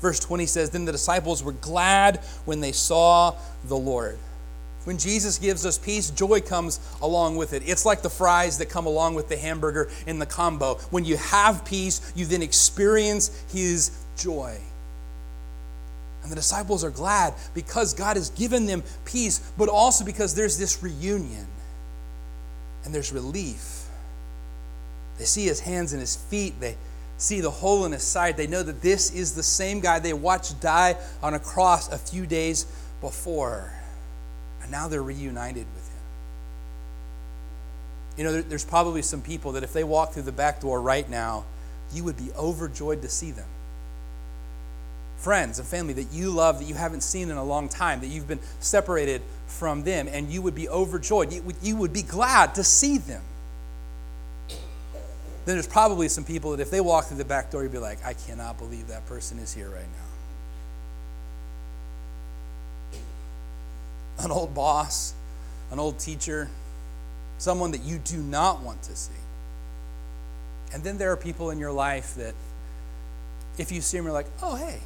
Verse 0.00 0.20
20 0.20 0.46
says 0.46 0.70
Then 0.70 0.84
the 0.84 0.92
disciples 0.92 1.42
were 1.42 1.52
glad 1.52 2.18
when 2.44 2.60
they 2.60 2.72
saw 2.72 3.34
the 3.64 3.76
Lord. 3.76 4.18
When 4.84 4.98
Jesus 4.98 5.38
gives 5.38 5.64
us 5.64 5.78
peace, 5.78 6.10
joy 6.10 6.40
comes 6.40 6.78
along 7.00 7.36
with 7.36 7.54
it. 7.54 7.62
It's 7.66 7.86
like 7.86 8.02
the 8.02 8.10
fries 8.10 8.58
that 8.58 8.66
come 8.66 8.86
along 8.86 9.14
with 9.14 9.28
the 9.28 9.36
hamburger 9.36 9.90
in 10.06 10.18
the 10.18 10.26
combo. 10.26 10.74
When 10.90 11.04
you 11.04 11.16
have 11.16 11.64
peace, 11.64 12.12
you 12.14 12.26
then 12.26 12.42
experience 12.42 13.44
his 13.50 13.90
joy. 14.16 14.58
And 16.22 16.30
the 16.30 16.36
disciples 16.36 16.84
are 16.84 16.90
glad 16.90 17.34
because 17.54 17.94
God 17.94 18.16
has 18.16 18.30
given 18.30 18.66
them 18.66 18.82
peace, 19.04 19.40
but 19.58 19.68
also 19.68 20.04
because 20.04 20.34
there's 20.34 20.58
this 20.58 20.82
reunion 20.82 21.46
and 22.84 22.94
there's 22.94 23.12
relief. 23.12 23.86
They 25.18 25.24
see 25.24 25.46
his 25.46 25.60
hands 25.60 25.92
and 25.92 26.00
his 26.00 26.16
feet, 26.16 26.58
they 26.60 26.76
see 27.16 27.40
the 27.40 27.50
hole 27.50 27.84
in 27.84 27.92
his 27.92 28.02
side. 28.02 28.36
They 28.36 28.46
know 28.46 28.62
that 28.62 28.82
this 28.82 29.12
is 29.12 29.34
the 29.34 29.42
same 29.42 29.80
guy 29.80 29.98
they 29.98 30.12
watched 30.12 30.60
die 30.60 30.96
on 31.22 31.34
a 31.34 31.38
cross 31.38 31.90
a 31.90 31.98
few 31.98 32.26
days 32.26 32.66
before. 33.00 33.72
And 34.64 34.72
now 34.72 34.88
they're 34.88 35.02
reunited 35.02 35.66
with 35.74 35.88
him. 35.88 36.00
You 38.16 38.24
know, 38.24 38.42
there's 38.42 38.64
probably 38.64 39.02
some 39.02 39.22
people 39.22 39.52
that 39.52 39.62
if 39.62 39.72
they 39.72 39.84
walk 39.84 40.12
through 40.12 40.22
the 40.22 40.32
back 40.32 40.60
door 40.60 40.82
right 40.82 41.08
now, 41.08 41.44
you 41.92 42.02
would 42.02 42.16
be 42.16 42.32
overjoyed 42.36 43.02
to 43.02 43.08
see 43.08 43.30
them 43.30 43.46
friends 45.24 45.58
and 45.58 45.66
family 45.66 45.94
that 45.94 46.12
you 46.12 46.30
love 46.30 46.58
that 46.58 46.66
you 46.66 46.74
haven't 46.74 47.00
seen 47.00 47.30
in 47.30 47.36
a 47.38 47.42
long 47.42 47.66
time, 47.66 48.00
that 48.00 48.08
you've 48.08 48.28
been 48.28 48.40
separated 48.60 49.22
from 49.46 49.82
them, 49.82 50.06
and 50.06 50.30
you 50.30 50.42
would 50.42 50.54
be 50.54 50.68
overjoyed. 50.68 51.32
You 51.32 51.40
would, 51.42 51.56
you 51.62 51.76
would 51.76 51.94
be 51.94 52.02
glad 52.02 52.54
to 52.56 52.62
see 52.62 52.98
them. 52.98 53.22
Then 55.46 55.56
there's 55.56 55.66
probably 55.66 56.08
some 56.08 56.24
people 56.24 56.50
that 56.52 56.60
if 56.60 56.70
they 56.70 56.80
walk 56.80 57.06
through 57.06 57.16
the 57.16 57.24
back 57.24 57.50
door, 57.50 57.62
you'd 57.62 57.72
be 57.72 57.78
like, 57.78 58.04
I 58.04 58.12
cannot 58.12 58.58
believe 58.58 58.88
that 58.88 59.06
person 59.06 59.38
is 59.38 59.52
here 59.52 59.70
right 59.70 59.80
now. 59.80 60.13
An 64.18 64.30
old 64.30 64.54
boss, 64.54 65.14
an 65.70 65.78
old 65.78 65.98
teacher, 65.98 66.48
someone 67.38 67.72
that 67.72 67.82
you 67.82 67.98
do 67.98 68.18
not 68.18 68.60
want 68.62 68.82
to 68.84 68.96
see. 68.96 69.12
And 70.72 70.82
then 70.82 70.98
there 70.98 71.12
are 71.12 71.16
people 71.16 71.50
in 71.50 71.58
your 71.58 71.72
life 71.72 72.14
that, 72.14 72.34
if 73.58 73.70
you 73.70 73.80
see 73.80 73.96
them, 73.96 74.06
you're 74.06 74.12
like, 74.12 74.26
oh, 74.42 74.56
hey, 74.56 74.80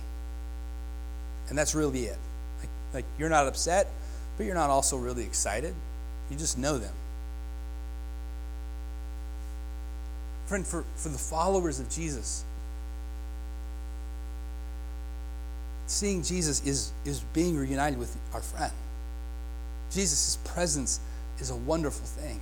and 1.49 1.57
that's 1.57 1.75
really 1.75 2.05
it. 2.05 2.19
Like, 2.61 2.69
like 2.95 3.05
you're 3.19 3.29
not 3.29 3.47
upset, 3.47 3.89
but 4.37 4.47
you're 4.47 4.55
not 4.55 4.71
also 4.71 4.97
really 4.97 5.25
excited. 5.25 5.75
You 6.31 6.37
just 6.37 6.59
know 6.59 6.79
them. 6.79 6.93
Friend, 10.47 10.67
for, 10.67 10.85
for 10.97 11.09
the 11.09 11.19
followers 11.19 11.81
of 11.81 11.89
Jesus, 11.91 12.45
seeing 15.87 16.23
Jesus 16.23 16.65
is, 16.67 16.93
is 17.05 17.21
being 17.33 17.57
reunited 17.57 17.99
with 17.99 18.17
our 18.35 18.41
friend. 18.41 18.73
Jesus' 19.91 20.39
presence 20.45 21.01
is 21.41 21.51
a 21.51 21.57
wonderful 21.57 22.07
thing. 22.07 22.41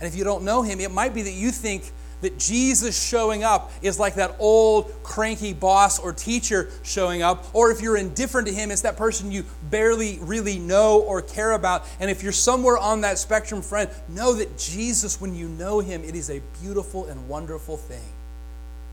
And 0.00 0.08
if 0.08 0.16
you 0.16 0.24
don't 0.24 0.44
know 0.44 0.62
him, 0.62 0.80
it 0.80 0.90
might 0.90 1.14
be 1.14 1.22
that 1.22 1.32
you 1.32 1.50
think 1.50 1.84
that 2.22 2.38
Jesus 2.38 3.00
showing 3.00 3.44
up 3.44 3.72
is 3.82 3.98
like 3.98 4.14
that 4.14 4.36
old 4.38 4.92
cranky 5.02 5.52
boss 5.52 5.98
or 5.98 6.12
teacher 6.12 6.70
showing 6.82 7.22
up. 7.22 7.44
Or 7.52 7.70
if 7.70 7.80
you're 7.80 7.96
indifferent 7.96 8.46
to 8.48 8.54
him, 8.54 8.70
it's 8.70 8.82
that 8.82 8.96
person 8.96 9.30
you 9.30 9.44
barely 9.70 10.18
really 10.20 10.58
know 10.58 11.00
or 11.00 11.20
care 11.20 11.52
about. 11.52 11.84
And 12.00 12.10
if 12.10 12.22
you're 12.22 12.32
somewhere 12.32 12.78
on 12.78 13.02
that 13.02 13.18
spectrum, 13.18 13.60
friend, 13.60 13.90
know 14.08 14.34
that 14.34 14.56
Jesus, 14.56 15.20
when 15.20 15.34
you 15.34 15.48
know 15.48 15.80
him, 15.80 16.04
it 16.04 16.14
is 16.14 16.30
a 16.30 16.40
beautiful 16.62 17.06
and 17.06 17.28
wonderful 17.28 17.76
thing 17.76 18.12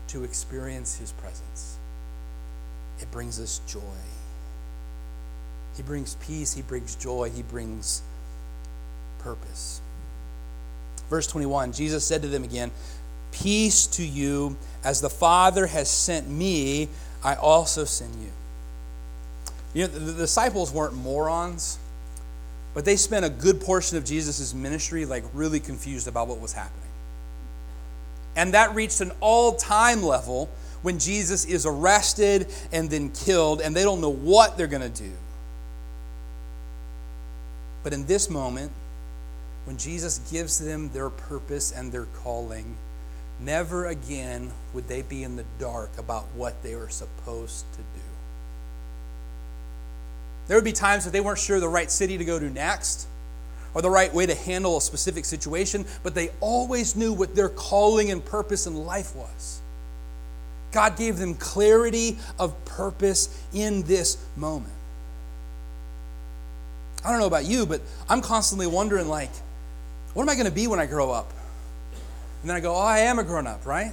to 0.08 0.24
experience 0.24 0.96
his 0.96 1.12
presence. 1.12 1.78
It 2.98 3.10
brings 3.12 3.40
us 3.40 3.60
joy. 3.66 3.80
He 5.76 5.82
brings 5.82 6.14
peace, 6.16 6.52
he 6.52 6.62
brings 6.62 6.94
joy, 6.96 7.30
he 7.30 7.42
brings 7.42 8.02
purpose. 9.18 9.80
Verse 11.08 11.26
21 11.26 11.72
Jesus 11.72 12.04
said 12.04 12.22
to 12.22 12.28
them 12.28 12.44
again, 12.44 12.70
Peace 13.32 13.86
to 13.86 14.04
you, 14.04 14.56
as 14.82 15.00
the 15.00 15.10
Father 15.10 15.66
has 15.66 15.88
sent 15.90 16.28
me, 16.28 16.88
I 17.22 17.34
also 17.34 17.84
send 17.84 18.14
you. 18.14 18.30
You 19.72 19.86
know, 19.86 19.92
the 19.92 20.12
disciples 20.14 20.72
weren't 20.72 20.94
morons, 20.94 21.78
but 22.74 22.84
they 22.84 22.96
spent 22.96 23.24
a 23.24 23.30
good 23.30 23.60
portion 23.60 23.96
of 23.96 24.04
Jesus' 24.04 24.52
ministry 24.52 25.04
like 25.04 25.24
really 25.32 25.60
confused 25.60 26.08
about 26.08 26.26
what 26.28 26.40
was 26.40 26.52
happening. 26.52 26.80
And 28.36 28.54
that 28.54 28.74
reached 28.74 29.00
an 29.00 29.12
all 29.20 29.52
time 29.52 30.02
level 30.02 30.48
when 30.82 30.98
Jesus 30.98 31.44
is 31.44 31.66
arrested 31.66 32.46
and 32.72 32.88
then 32.88 33.10
killed, 33.10 33.60
and 33.60 33.76
they 33.76 33.82
don't 33.82 34.00
know 34.00 34.12
what 34.12 34.56
they're 34.56 34.66
going 34.66 34.82
to 34.82 35.02
do. 35.02 35.12
But 37.82 37.92
in 37.92 38.06
this 38.06 38.28
moment, 38.28 38.72
when 39.64 39.76
Jesus 39.76 40.18
gives 40.30 40.58
them 40.58 40.90
their 40.90 41.10
purpose 41.10 41.72
and 41.72 41.92
their 41.92 42.06
calling, 42.22 42.76
never 43.40 43.86
again 43.86 44.50
would 44.74 44.88
they 44.88 45.02
be 45.02 45.22
in 45.22 45.36
the 45.36 45.44
dark 45.58 45.90
about 45.98 46.24
what 46.34 46.62
they 46.62 46.74
were 46.74 46.88
supposed 46.88 47.64
to 47.72 47.78
do. 47.78 48.00
There 50.46 50.56
would 50.56 50.64
be 50.64 50.72
times 50.72 51.04
that 51.04 51.12
they 51.12 51.20
weren't 51.20 51.38
sure 51.38 51.60
the 51.60 51.68
right 51.68 51.90
city 51.90 52.18
to 52.18 52.24
go 52.24 52.38
to 52.38 52.50
next 52.50 53.06
or 53.72 53.82
the 53.82 53.90
right 53.90 54.12
way 54.12 54.26
to 54.26 54.34
handle 54.34 54.76
a 54.76 54.80
specific 54.80 55.24
situation, 55.24 55.86
but 56.02 56.14
they 56.14 56.30
always 56.40 56.96
knew 56.96 57.12
what 57.12 57.36
their 57.36 57.48
calling 57.48 58.10
and 58.10 58.24
purpose 58.24 58.66
in 58.66 58.74
life 58.74 59.14
was. 59.14 59.60
God 60.72 60.96
gave 60.96 61.18
them 61.18 61.34
clarity 61.34 62.18
of 62.38 62.64
purpose 62.64 63.28
in 63.52 63.82
this 63.84 64.18
moment. 64.36 64.72
I 67.04 67.10
don't 67.10 67.20
know 67.20 67.26
about 67.26 67.44
you, 67.44 67.66
but 67.66 67.80
I'm 68.08 68.20
constantly 68.20 68.66
wondering, 68.66 69.08
like, 69.08 69.30
what 70.14 70.22
am 70.22 70.28
I 70.28 70.34
going 70.34 70.46
to 70.46 70.52
be 70.52 70.66
when 70.66 70.80
I 70.80 70.86
grow 70.86 71.10
up? 71.10 71.32
And 72.42 72.50
then 72.50 72.56
I 72.56 72.60
go, 72.60 72.74
oh, 72.74 72.80
I 72.80 73.00
am 73.00 73.18
a 73.18 73.24
grown 73.24 73.46
up, 73.46 73.66
right? 73.66 73.92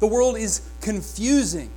The 0.00 0.06
world 0.06 0.36
is 0.36 0.62
confusing. 0.80 1.70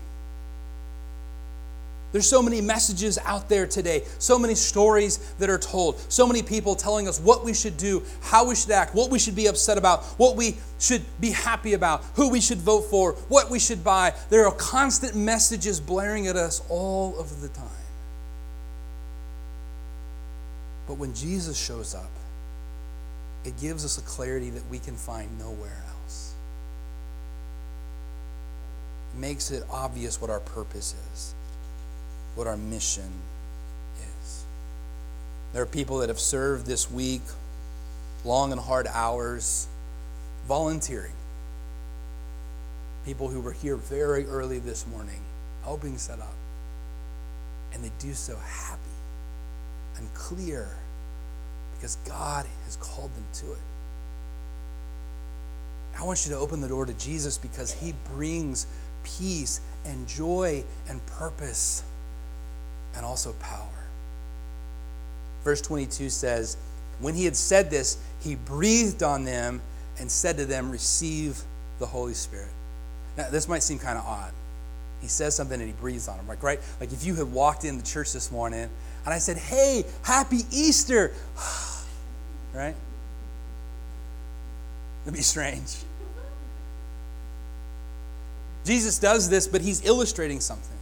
There's 2.12 2.30
so 2.30 2.44
many 2.44 2.62
messages 2.62 3.18
out 3.26 3.50
there 3.50 3.66
today, 3.66 4.04
so 4.20 4.38
many 4.38 4.54
stories 4.54 5.18
that 5.40 5.50
are 5.50 5.58
told, 5.58 6.00
so 6.12 6.28
many 6.28 6.44
people 6.44 6.76
telling 6.76 7.08
us 7.08 7.20
what 7.20 7.44
we 7.44 7.56
should 7.56 7.76
do, 7.76 8.04
how 8.22 8.48
we 8.48 8.54
should 8.54 8.70
act, 8.70 8.94
what 8.94 9.10
we 9.10 9.18
should 9.18 9.36
be 9.36 9.48
upset 9.48 9.80
about, 9.80 10.04
what 10.20 10.36
we 10.36 10.58
should 10.80 11.02
be 11.20 11.32
happy 11.32 11.74
about, 11.74 12.04
who 12.16 12.30
we 12.30 12.40
should 12.40 12.60
vote 12.60 12.82
for, 12.82 13.14
what 13.30 13.50
we 13.50 13.58
should 13.58 13.84
buy. 13.84 14.14
There 14.30 14.46
are 14.46 14.54
constant 14.54 15.16
messages 15.16 15.80
blaring 15.80 16.28
at 16.28 16.36
us 16.36 16.62
all 16.70 17.18
of 17.20 17.42
the 17.42 17.48
time. 17.48 17.68
But 20.88 20.98
when 20.98 21.14
Jesus 21.14 21.58
shows 21.58 21.96
up, 21.96 22.10
it 23.46 23.60
gives 23.60 23.84
us 23.86 23.98
a 23.98 24.02
clarity 24.02 24.50
that 24.52 24.68
we 24.70 24.80
can 24.80 24.96
find 24.96 25.38
nowhere 25.38 25.84
else. 26.02 26.34
It 29.14 29.20
makes 29.20 29.52
it 29.52 29.64
obvious 29.70 30.22
what 30.22 30.30
our 30.30 30.40
purpose 30.40 30.96
is, 31.14 31.34
what 32.36 32.48
our 32.48 32.58
mission 32.58 33.12
is. 34.00 34.46
There 35.54 35.62
are 35.62 35.68
people 35.68 36.00
that 36.00 36.10
have 36.10 36.20
served 36.20 36.66
this 36.66 36.90
week 36.90 37.22
long 38.26 38.52
and 38.52 38.60
hard 38.60 38.88
hours 38.88 39.68
volunteering. 40.48 41.12
People 43.06 43.28
who 43.28 43.42
were 43.42 43.52
here 43.52 43.76
very 43.76 44.26
early 44.26 44.60
this 44.60 44.88
morning, 44.88 45.20
helping 45.64 45.98
set 45.98 46.20
up. 46.20 46.34
And 47.74 47.84
they 47.84 47.92
do 48.00 48.14
so 48.14 48.38
happy 48.38 48.93
and 49.98 50.14
clear 50.14 50.68
because 51.76 51.98
God 52.06 52.46
has 52.66 52.78
called 52.78 53.14
them 53.16 53.26
to 53.34 53.52
it. 53.52 53.58
I 56.00 56.04
want 56.04 56.26
you 56.26 56.32
to 56.32 56.38
open 56.38 56.62
the 56.62 56.68
door 56.68 56.86
to 56.86 56.94
Jesus 56.94 57.38
because 57.38 57.72
he 57.72 57.94
brings 58.16 58.68
peace 59.04 59.62
and 59.86 60.08
joy 60.08 60.64
and 60.90 61.06
purpose 61.06 61.84
and 62.96 63.06
also 63.06 63.34
power. 63.34 63.68
Verse 65.44 65.62
22 65.62 66.10
says, 66.10 66.58
When 67.00 67.14
he 67.14 67.26
had 67.26 67.36
said 67.36 67.70
this, 67.70 67.98
he 68.22 68.36
breathed 68.36 69.04
on 69.04 69.26
them 69.26 69.62
and 70.00 70.10
said 70.10 70.38
to 70.38 70.46
them, 70.46 70.72
Receive 70.72 71.42
the 71.80 71.86
Holy 71.86 72.14
Spirit. 72.14 72.52
Now, 73.18 73.30
this 73.30 73.48
might 73.48 73.62
seem 73.62 73.78
kind 73.78 73.98
of 73.98 74.06
odd. 74.06 74.32
He 75.02 75.08
says 75.08 75.36
something 75.36 75.60
and 75.60 75.70
he 75.70 75.76
breathes 75.82 76.08
on 76.08 76.18
them, 76.18 76.28
like, 76.28 76.42
right? 76.42 76.62
Like 76.80 76.94
if 76.94 77.06
you 77.06 77.16
had 77.16 77.32
walked 77.32 77.66
in 77.66 77.78
the 77.78 77.84
church 77.84 78.14
this 78.14 78.32
morning 78.32 78.70
and 79.06 79.14
I 79.14 79.18
said, 79.18 79.38
Hey, 79.38 79.86
happy 80.04 80.42
Easter. 80.52 81.14
right? 82.54 82.76
It'd 85.04 85.14
be 85.14 85.22
strange. 85.22 85.76
Jesus 88.64 88.98
does 88.98 89.30
this, 89.30 89.48
but 89.48 89.62
he's 89.62 89.86
illustrating 89.86 90.40
something. 90.40 90.73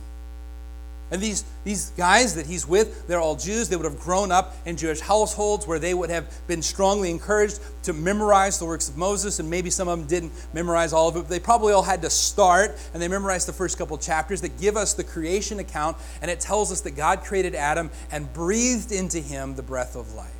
And 1.11 1.21
these, 1.21 1.43
these 1.65 1.89
guys 1.91 2.35
that 2.35 2.45
he's 2.45 2.65
with, 2.65 3.05
they're 3.07 3.19
all 3.19 3.35
Jews. 3.35 3.67
They 3.67 3.75
would 3.75 3.85
have 3.85 3.99
grown 3.99 4.31
up 4.31 4.55
in 4.65 4.77
Jewish 4.77 5.01
households 5.01 5.67
where 5.67 5.77
they 5.77 5.93
would 5.93 6.09
have 6.09 6.31
been 6.47 6.61
strongly 6.61 7.11
encouraged 7.11 7.59
to 7.83 7.93
memorize 7.93 8.57
the 8.59 8.65
works 8.65 8.87
of 8.87 8.97
Moses. 8.97 9.39
And 9.39 9.49
maybe 9.49 9.69
some 9.69 9.87
of 9.89 9.99
them 9.99 10.07
didn't 10.07 10.31
memorize 10.53 10.93
all 10.93 11.09
of 11.09 11.17
it, 11.17 11.19
but 11.19 11.29
they 11.29 11.39
probably 11.39 11.73
all 11.73 11.83
had 11.83 12.01
to 12.03 12.09
start 12.09 12.77
and 12.93 13.01
they 13.01 13.09
memorized 13.09 13.47
the 13.47 13.53
first 13.53 13.77
couple 13.77 13.97
chapters 13.97 14.41
that 14.41 14.59
give 14.59 14.77
us 14.77 14.93
the 14.93 15.03
creation 15.03 15.59
account. 15.59 15.97
And 16.21 16.31
it 16.31 16.39
tells 16.39 16.71
us 16.71 16.81
that 16.81 16.91
God 16.91 17.23
created 17.23 17.55
Adam 17.55 17.91
and 18.11 18.31
breathed 18.31 18.91
into 18.91 19.19
him 19.19 19.55
the 19.55 19.63
breath 19.63 19.95
of 19.95 20.13
life. 20.13 20.31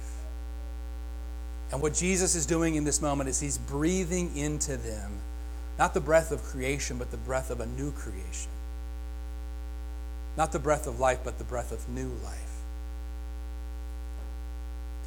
And 1.73 1.81
what 1.81 1.93
Jesus 1.93 2.35
is 2.35 2.45
doing 2.45 2.75
in 2.75 2.83
this 2.85 3.01
moment 3.01 3.29
is 3.29 3.39
he's 3.39 3.57
breathing 3.57 4.35
into 4.35 4.77
them 4.77 5.11
not 5.81 5.95
the 5.95 5.99
breath 5.99 6.31
of 6.31 6.43
creation, 6.43 6.99
but 6.99 7.09
the 7.09 7.17
breath 7.17 7.49
of 7.49 7.59
a 7.59 7.65
new 7.65 7.91
creation. 7.91 8.51
Not 10.37 10.51
the 10.51 10.59
breath 10.59 10.87
of 10.87 10.99
life, 10.99 11.19
but 11.23 11.37
the 11.37 11.43
breath 11.43 11.71
of 11.71 11.87
new 11.89 12.11
life. 12.23 12.51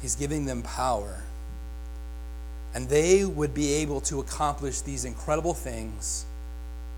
He's 0.01 0.15
giving 0.15 0.45
them 0.45 0.61
power. 0.61 1.23
And 2.73 2.89
they 2.89 3.25
would 3.25 3.53
be 3.53 3.73
able 3.75 4.01
to 4.01 4.19
accomplish 4.19 4.81
these 4.81 5.05
incredible 5.05 5.53
things. 5.53 6.25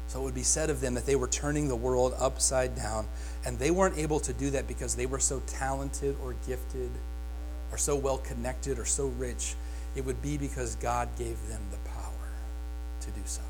So 0.07 0.21
it 0.21 0.23
would 0.23 0.35
be 0.35 0.43
said 0.43 0.69
of 0.69 0.81
them 0.81 0.93
that 0.95 1.05
they 1.05 1.15
were 1.15 1.27
turning 1.27 1.67
the 1.67 1.75
world 1.75 2.13
upside 2.17 2.75
down. 2.75 3.07
And 3.45 3.59
they 3.59 3.71
weren't 3.71 3.97
able 3.97 4.19
to 4.21 4.33
do 4.33 4.49
that 4.51 4.67
because 4.67 4.95
they 4.95 5.05
were 5.05 5.19
so 5.19 5.41
talented 5.45 6.15
or 6.23 6.35
gifted 6.47 6.89
or 7.71 7.77
so 7.77 7.95
well 7.95 8.17
connected 8.17 8.79
or 8.79 8.85
so 8.85 9.07
rich. 9.07 9.55
It 9.95 10.05
would 10.05 10.21
be 10.21 10.37
because 10.37 10.75
God 10.75 11.09
gave 11.17 11.37
them 11.47 11.61
the 11.71 11.89
power 11.89 12.29
to 13.01 13.07
do 13.11 13.21
so. 13.25 13.41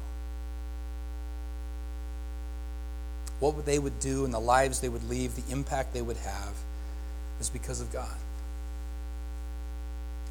What 3.39 3.65
they 3.65 3.79
would 3.79 3.99
do 3.99 4.25
and 4.25 4.33
the 4.33 4.39
lives 4.39 4.79
they 4.79 4.89
would 4.89 5.07
leave, 5.09 5.35
the 5.35 5.51
impact 5.51 5.93
they 5.93 6.01
would 6.01 6.17
have, 6.17 6.53
is 7.39 7.49
because 7.49 7.81
of 7.81 7.91
God. 7.91 8.15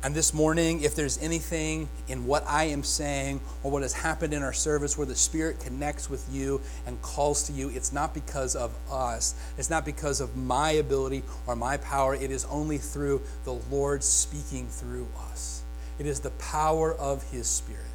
And 0.02 0.14
this 0.14 0.32
morning, 0.32 0.82
if 0.82 0.94
there's 0.94 1.20
anything 1.20 1.88
in 2.06 2.26
what 2.26 2.44
I 2.46 2.64
am 2.64 2.84
saying 2.84 3.40
or 3.62 3.70
what 3.72 3.82
has 3.82 3.92
happened 3.92 4.34
in 4.34 4.42
our 4.42 4.52
service 4.52 4.96
where 4.96 5.06
the 5.06 5.16
Spirit 5.16 5.58
connects 5.58 6.08
with 6.08 6.24
you 6.30 6.60
and 6.86 7.00
calls 7.02 7.44
to 7.44 7.52
you, 7.52 7.70
it's 7.70 7.92
not 7.92 8.14
because 8.14 8.54
of 8.54 8.72
us. 8.90 9.34
It's 9.58 9.70
not 9.70 9.84
because 9.84 10.20
of 10.20 10.36
my 10.36 10.72
ability 10.72 11.24
or 11.46 11.56
my 11.56 11.78
power. 11.78 12.14
It 12.14 12.30
is 12.30 12.44
only 12.44 12.78
through 12.78 13.22
the 13.44 13.54
Lord 13.54 14.04
speaking 14.04 14.68
through 14.68 15.08
us. 15.30 15.62
It 15.98 16.06
is 16.06 16.20
the 16.20 16.30
power 16.30 16.94
of 16.94 17.28
His 17.30 17.48
Spirit 17.48 17.85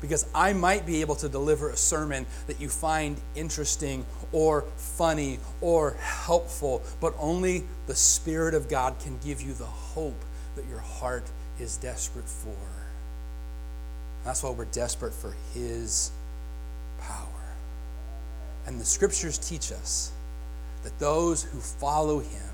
because 0.00 0.26
I 0.34 0.52
might 0.52 0.86
be 0.86 1.00
able 1.00 1.16
to 1.16 1.28
deliver 1.28 1.70
a 1.70 1.76
sermon 1.76 2.26
that 2.46 2.60
you 2.60 2.68
find 2.68 3.20
interesting 3.34 4.04
or 4.32 4.62
funny 4.76 5.38
or 5.60 5.92
helpful, 6.00 6.82
but 7.00 7.14
only 7.18 7.64
the 7.86 7.94
Spirit 7.94 8.54
of 8.54 8.68
God 8.68 8.98
can 9.00 9.18
give 9.24 9.40
you 9.40 9.54
the 9.54 9.64
hope 9.64 10.24
that 10.56 10.66
your 10.66 10.78
heart 10.78 11.24
is 11.58 11.76
desperate 11.76 12.28
for. 12.28 12.54
That's 14.24 14.42
why 14.42 14.50
we're 14.50 14.66
desperate 14.66 15.14
for 15.14 15.34
His 15.54 16.10
power. 17.00 17.26
And 18.66 18.80
the 18.80 18.84
scriptures 18.84 19.38
teach 19.38 19.72
us 19.72 20.12
that 20.84 20.98
those 20.98 21.42
who 21.42 21.58
follow 21.58 22.20
Him, 22.20 22.50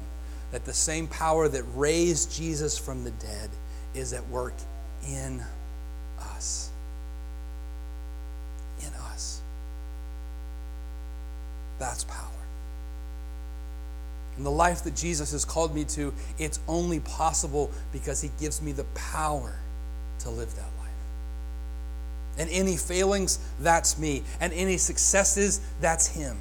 that 0.53 0.65
the 0.65 0.73
same 0.73 1.09
power 1.09 1.49
that 1.49 1.65
raised 1.75 2.33
Jesus 2.33 2.79
from 2.79 3.05
the 3.05 3.11
dead 3.13 3.51
is 3.95 4.13
at 4.13 4.27
work 4.29 4.55
in 5.09 5.43
us. 6.19 6.71
That's 11.79 12.05
power. 12.05 12.29
And 14.37 14.45
the 14.45 14.51
life 14.51 14.83
that 14.85 14.97
Jesus 14.97 15.33
has 15.33 15.45
called 15.45 15.75
me 15.75 15.85
to, 15.85 16.13
it's 16.39 16.59
only 16.67 17.01
possible 17.01 17.71
because 17.93 18.21
he 18.21 18.31
gives 18.41 18.61
me 18.61 18.73
the 18.73 18.85
power 18.95 19.55
to 20.21 20.31
live 20.31 20.55
that 20.57 20.63
life. 20.81 20.91
And 22.39 22.51
any 22.51 22.77
failings, 22.77 23.39
that's 23.61 23.97
me. 23.97 24.25
And 24.41 24.53
any 24.53 24.77
successes, 24.77 25.61
that's 25.81 26.09
him. 26.09 26.37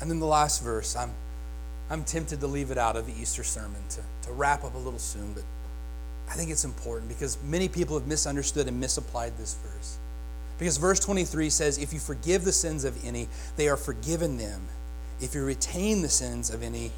And 0.00 0.10
then 0.10 0.18
the 0.18 0.26
last 0.26 0.62
verse, 0.62 0.96
I'm, 0.96 1.10
I'm 1.90 2.04
tempted 2.04 2.40
to 2.40 2.46
leave 2.46 2.70
it 2.70 2.78
out 2.78 2.96
of 2.96 3.06
the 3.06 3.12
Easter 3.20 3.44
sermon 3.44 3.82
to, 3.90 4.00
to 4.26 4.32
wrap 4.32 4.64
up 4.64 4.74
a 4.74 4.78
little 4.78 4.98
soon, 4.98 5.34
but 5.34 5.44
I 6.28 6.34
think 6.34 6.50
it's 6.50 6.64
important 6.64 7.08
because 7.08 7.36
many 7.44 7.68
people 7.68 7.98
have 7.98 8.08
misunderstood 8.08 8.66
and 8.66 8.80
misapplied 8.80 9.36
this 9.36 9.54
verse. 9.62 9.98
Because 10.60 10.76
verse 10.76 11.00
23 11.00 11.48
says, 11.48 11.78
If 11.78 11.94
you 11.94 11.98
forgive 11.98 12.44
the 12.44 12.52
sins 12.52 12.84
of 12.84 13.02
any, 13.04 13.28
they 13.56 13.68
are 13.68 13.78
forgiven 13.78 14.36
them. 14.36 14.60
If 15.18 15.34
you 15.34 15.42
retain 15.42 16.02
the 16.02 16.08
sins 16.08 16.50
of 16.50 16.62
any, 16.62 16.92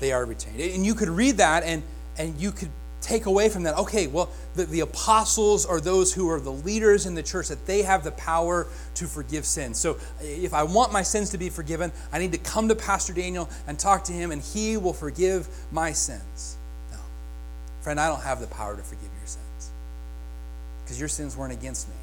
they 0.00 0.10
are 0.10 0.24
retained. 0.24 0.58
And 0.58 0.86
you 0.86 0.94
could 0.94 1.10
read 1.10 1.36
that 1.36 1.64
and, 1.64 1.82
and 2.16 2.40
you 2.40 2.50
could 2.50 2.70
take 3.02 3.26
away 3.26 3.50
from 3.50 3.64
that, 3.64 3.76
okay, 3.76 4.06
well, 4.06 4.30
the, 4.54 4.64
the 4.64 4.80
apostles 4.80 5.66
are 5.66 5.82
those 5.82 6.14
who 6.14 6.30
are 6.30 6.40
the 6.40 6.50
leaders 6.50 7.04
in 7.04 7.14
the 7.14 7.22
church, 7.22 7.48
that 7.48 7.66
they 7.66 7.82
have 7.82 8.04
the 8.04 8.12
power 8.12 8.66
to 8.94 9.06
forgive 9.06 9.44
sins. 9.44 9.78
So 9.78 9.98
if 10.22 10.54
I 10.54 10.62
want 10.62 10.90
my 10.90 11.02
sins 11.02 11.28
to 11.30 11.38
be 11.38 11.50
forgiven, 11.50 11.92
I 12.10 12.18
need 12.18 12.32
to 12.32 12.38
come 12.38 12.68
to 12.68 12.74
Pastor 12.74 13.12
Daniel 13.12 13.50
and 13.66 13.78
talk 13.78 14.04
to 14.04 14.12
him, 14.12 14.30
and 14.30 14.40
he 14.40 14.78
will 14.78 14.94
forgive 14.94 15.46
my 15.70 15.92
sins. 15.92 16.56
No. 16.90 16.98
Friend, 17.82 18.00
I 18.00 18.08
don't 18.08 18.22
have 18.22 18.40
the 18.40 18.46
power 18.46 18.74
to 18.74 18.82
forgive 18.82 19.10
your 19.18 19.26
sins 19.26 19.70
because 20.82 20.98
your 20.98 21.08
sins 21.08 21.36
weren't 21.36 21.52
against 21.52 21.90
me, 21.90 21.94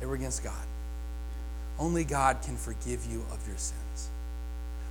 they 0.00 0.06
were 0.06 0.14
against 0.14 0.44
God. 0.44 0.52
Only 1.78 2.04
God 2.04 2.38
can 2.42 2.56
forgive 2.56 3.04
you 3.06 3.24
of 3.32 3.46
your 3.46 3.56
sins. 3.56 4.10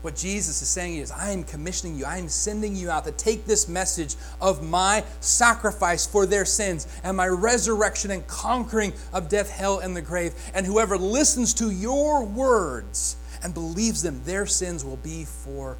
What 0.01 0.15
Jesus 0.15 0.61
is 0.61 0.67
saying 0.67 0.97
is, 0.97 1.09
I 1.09 1.31
am 1.31 1.43
commissioning 1.43 1.97
you, 1.97 2.05
I 2.05 2.17
am 2.17 2.29
sending 2.29 2.75
you 2.75 2.91
out 2.91 3.05
to 3.05 3.11
take 3.11 3.47
this 3.47 3.67
message 3.67 4.15
of 4.39 4.61
my 4.63 5.03
sacrifice 5.19 6.05
for 6.05 6.27
their 6.27 6.45
sins 6.45 6.87
and 7.03 7.17
my 7.17 7.27
resurrection 7.27 8.11
and 8.11 8.27
conquering 8.27 8.93
of 9.13 9.29
death, 9.29 9.49
hell, 9.49 9.79
and 9.79 9.97
the 9.97 10.03
grave. 10.03 10.35
And 10.53 10.63
whoever 10.63 10.95
listens 10.95 11.55
to 11.55 11.71
your 11.71 12.23
words 12.23 13.15
and 13.41 13.51
believes 13.51 14.03
them, 14.03 14.21
their 14.25 14.45
sins 14.45 14.85
will 14.85 14.97
be 14.97 15.25
forgiven. 15.25 15.79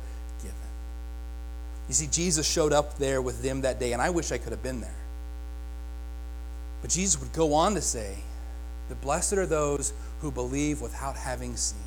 You 1.88 1.94
see, 1.94 2.08
Jesus 2.08 2.52
showed 2.52 2.74
up 2.74 2.98
there 2.98 3.22
with 3.22 3.44
them 3.44 3.62
that 3.62 3.80
day, 3.80 3.94
and 3.94 4.02
I 4.02 4.10
wish 4.10 4.32
I 4.32 4.40
could 4.40 4.54
have 4.54 4.64
been 4.64 4.82
there. 4.82 4.90
But 6.82 6.90
Jesus 6.90 7.22
would 7.22 7.32
go 7.32 7.54
on 7.54 7.76
to 7.76 7.82
say 7.82 8.16
that 8.90 9.02
blessed 9.02 9.34
are 9.34 9.46
those 9.46 9.94
who 10.22 10.32
believe 10.32 10.82
without 10.82 11.16
having 11.16 11.56
seen. 11.56 11.80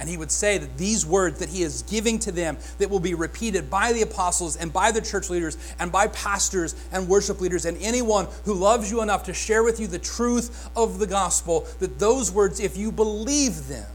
And 0.00 0.08
he 0.08 0.16
would 0.16 0.30
say 0.30 0.58
that 0.58 0.78
these 0.78 1.04
words 1.04 1.40
that 1.40 1.48
he 1.48 1.62
is 1.62 1.82
giving 1.82 2.20
to 2.20 2.30
them, 2.30 2.56
that 2.78 2.88
will 2.88 3.00
be 3.00 3.14
repeated 3.14 3.68
by 3.68 3.92
the 3.92 4.02
apostles 4.02 4.56
and 4.56 4.72
by 4.72 4.92
the 4.92 5.00
church 5.00 5.28
leaders 5.28 5.58
and 5.80 5.90
by 5.90 6.06
pastors 6.08 6.76
and 6.92 7.08
worship 7.08 7.40
leaders 7.40 7.64
and 7.64 7.76
anyone 7.80 8.28
who 8.44 8.54
loves 8.54 8.90
you 8.90 9.02
enough 9.02 9.24
to 9.24 9.34
share 9.34 9.64
with 9.64 9.80
you 9.80 9.88
the 9.88 9.98
truth 9.98 10.70
of 10.76 11.00
the 11.00 11.06
gospel, 11.06 11.66
that 11.80 11.98
those 11.98 12.30
words, 12.30 12.60
if 12.60 12.76
you 12.76 12.92
believe 12.92 13.66
them, 13.66 13.90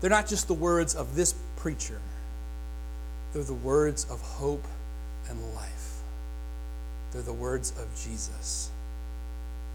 they're 0.00 0.10
not 0.10 0.26
just 0.26 0.48
the 0.48 0.54
words 0.54 0.94
of 0.94 1.14
this 1.14 1.34
preacher, 1.56 2.00
they're 3.32 3.42
the 3.44 3.54
words 3.54 4.06
of 4.10 4.20
hope 4.20 4.64
and 5.28 5.54
life. 5.54 6.00
They're 7.12 7.22
the 7.22 7.32
words 7.32 7.70
of 7.78 7.88
Jesus. 8.02 8.70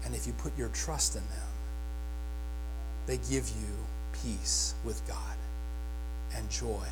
And 0.04 0.14
if 0.14 0.26
you 0.26 0.32
put 0.34 0.56
your 0.58 0.68
trust 0.68 1.16
in 1.16 1.22
them, 1.22 1.48
they 3.06 3.16
give 3.16 3.48
you 3.48 3.74
peace 4.22 4.74
with 4.84 5.06
God 5.06 5.36
and 6.34 6.48
joy 6.50 6.88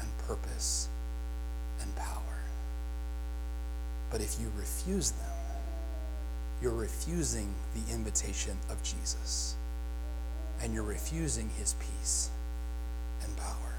and 0.00 0.08
purpose 0.26 0.88
and 1.80 1.94
power. 1.96 2.38
But 4.10 4.20
if 4.20 4.40
you 4.40 4.50
refuse 4.56 5.10
them, 5.10 5.30
you're 6.62 6.72
refusing 6.72 7.52
the 7.74 7.92
invitation 7.92 8.56
of 8.70 8.82
Jesus. 8.82 9.56
And 10.62 10.72
you're 10.72 10.84
refusing 10.84 11.50
his 11.58 11.74
peace 11.74 12.30
and 13.22 13.36
power. 13.36 13.74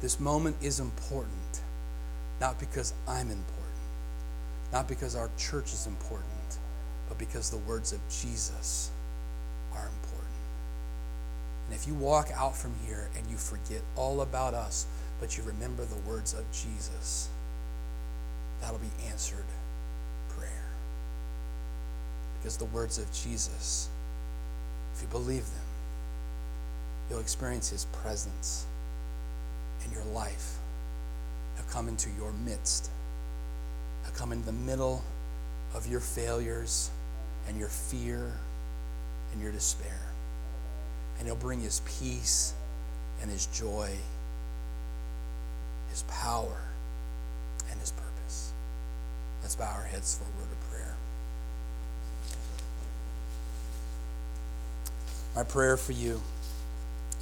This 0.00 0.20
moment 0.20 0.56
is 0.60 0.80
important, 0.80 1.62
not 2.40 2.60
because 2.60 2.92
I'm 3.08 3.30
important, 3.30 3.48
not 4.72 4.86
because 4.86 5.16
our 5.16 5.30
church 5.38 5.72
is 5.72 5.86
important, 5.86 6.28
but 7.08 7.18
because 7.18 7.50
the 7.50 7.58
words 7.58 7.92
of 7.92 8.00
Jesus 8.08 8.90
are 9.72 9.86
important. 9.86 10.14
And 11.66 11.74
if 11.74 11.86
you 11.86 11.94
walk 11.94 12.30
out 12.34 12.56
from 12.56 12.74
here 12.86 13.08
and 13.16 13.30
you 13.30 13.36
forget 13.36 13.80
all 13.96 14.20
about 14.20 14.54
us, 14.54 14.86
but 15.20 15.36
you 15.36 15.44
remember 15.44 15.84
the 15.84 16.08
words 16.08 16.34
of 16.34 16.44
Jesus, 16.52 17.28
that'll 18.60 18.78
be 18.78 19.08
answered 19.08 19.44
prayer. 20.30 20.66
Because 22.38 22.56
the 22.56 22.66
words 22.66 22.98
of 22.98 23.10
Jesus, 23.12 23.88
if 24.94 25.02
you 25.02 25.08
believe 25.08 25.44
them, 25.44 25.64
you'll 27.08 27.20
experience 27.20 27.70
his 27.70 27.86
presence 27.86 28.66
in 29.84 29.92
your 29.92 30.04
life. 30.04 30.58
He'll 31.56 31.66
come 31.66 31.88
into 31.88 32.10
your 32.18 32.32
midst. 32.32 32.90
He'll 34.04 34.14
come 34.14 34.32
in 34.32 34.44
the 34.44 34.52
middle 34.52 35.02
of 35.74 35.86
your 35.86 36.00
failures 36.00 36.90
and 37.48 37.58
your 37.58 37.68
fear 37.68 38.32
and 39.32 39.42
your 39.42 39.52
despair 39.52 40.04
and 41.18 41.26
He'll 41.26 41.36
bring 41.36 41.60
His 41.60 41.80
peace 42.00 42.52
and 43.20 43.30
His 43.30 43.46
joy, 43.46 43.90
His 45.90 46.02
power, 46.02 46.60
and 47.70 47.80
His 47.80 47.92
purpose. 47.92 48.52
Let's 49.42 49.56
bow 49.56 49.72
our 49.74 49.84
heads 49.84 50.18
for 50.18 50.24
a 50.24 50.40
word 50.40 50.50
of 50.50 50.70
prayer. 50.70 50.94
My 55.36 55.42
prayer 55.42 55.76
for 55.76 55.92
you 55.92 56.20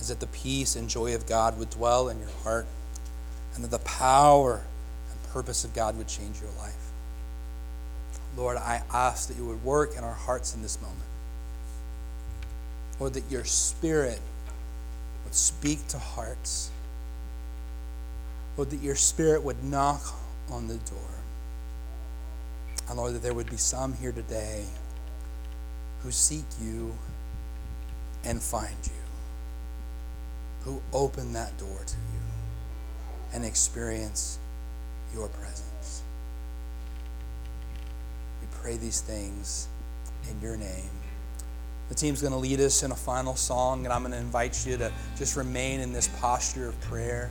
is 0.01 0.09
that 0.09 0.21
the 0.21 0.27
peace 0.27 0.77
and 0.77 0.89
joy 0.89 1.15
of 1.15 1.27
God 1.27 1.59
would 1.59 1.71
dwell 1.71 2.09
in 2.09 2.19
your 2.19 2.29
heart 2.43 2.67
and 3.55 3.65
that 3.65 3.71
the 3.71 3.79
power 3.79 4.63
and 5.11 5.33
purpose 5.33 5.65
of 5.65 5.75
God 5.75 5.97
would 5.97 6.09
change 6.09 6.41
your 6.41 6.51
life. 6.59 6.92
Lord, 8.37 8.57
I 8.57 8.83
ask 8.93 9.29
that 9.29 9.37
you 9.37 9.47
would 9.47 9.63
work 9.63 9.97
in 9.97 10.05
our 10.05 10.15
hearts 10.15 10.55
in 10.55 10.63
this 10.63 10.81
moment. 10.81 10.99
Lord, 12.99 13.15
that 13.15 13.31
your 13.31 13.45
spirit 13.45 14.21
would 15.25 15.35
speak 15.35 15.87
to 15.89 15.99
hearts. 15.99 16.71
Lord, 18.57 18.71
that 18.71 18.81
your 18.81 18.95
spirit 18.95 19.43
would 19.43 19.63
knock 19.65 20.03
on 20.51 20.69
the 20.69 20.77
door. 20.77 20.99
And 22.89 22.99
Lord, 22.99 23.15
that 23.15 23.23
there 23.23 23.35
would 23.35 23.51
be 23.51 23.57
some 23.57 23.95
here 23.95 24.13
today 24.13 24.65
who 26.03 26.11
seek 26.11 26.45
you 26.61 26.97
and 28.25 28.43
find 28.43 28.77
you, 28.85 28.93
who 30.65 30.83
open 30.93 31.33
that 31.33 31.57
door 31.59 31.81
to 31.87 31.97
you 31.97 32.21
and 33.33 33.45
experience 33.45 34.39
your 35.15 35.29
presence. 35.29 35.72
Pray 38.63 38.77
these 38.77 39.01
things 39.01 39.67
in 40.31 40.41
your 40.41 40.57
name. 40.57 40.91
The 41.89 41.97
team's 41.97 42.23
going 42.23 42.33
to 42.33 42.39
lead 42.39 42.61
us 42.61 42.85
in 42.85 42.93
a 42.93 42.97
final 42.97 43.35
song, 43.35 43.85
and 43.85 43.93
I'm 43.93 44.03
going 44.03 44.13
to 44.13 44.19
invite 44.19 44.65
you 44.65 44.77
to 44.77 44.93
just 45.17 45.37
remain 45.37 45.81
in 45.81 45.93
this 45.93 46.09
posture 46.21 46.69
of 46.69 46.81
prayer. 46.83 47.31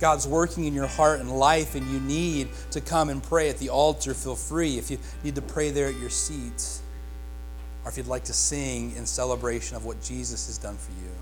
God's 0.00 0.26
working 0.26 0.64
in 0.64 0.74
your 0.74 0.86
heart 0.86 1.20
and 1.20 1.30
life, 1.30 1.74
and 1.74 1.86
you 1.88 2.00
need 2.00 2.48
to 2.70 2.80
come 2.80 3.10
and 3.10 3.22
pray 3.22 3.50
at 3.50 3.58
the 3.58 3.68
altar. 3.68 4.14
Feel 4.14 4.34
free 4.34 4.78
if 4.78 4.90
you 4.90 4.98
need 5.22 5.34
to 5.34 5.42
pray 5.42 5.70
there 5.70 5.88
at 5.88 6.00
your 6.00 6.10
seats, 6.10 6.82
or 7.84 7.90
if 7.90 7.96
you'd 7.98 8.08
like 8.08 8.24
to 8.24 8.32
sing 8.32 8.96
in 8.96 9.04
celebration 9.04 9.76
of 9.76 9.84
what 9.84 10.02
Jesus 10.02 10.46
has 10.46 10.58
done 10.58 10.78
for 10.78 10.92
you. 10.92 11.12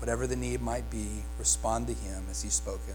Whatever 0.00 0.26
the 0.26 0.36
need 0.36 0.62
might 0.62 0.90
be, 0.90 1.06
respond 1.38 1.86
to 1.86 1.92
Him 1.92 2.24
as 2.30 2.42
He's 2.42 2.54
spoken. 2.54 2.94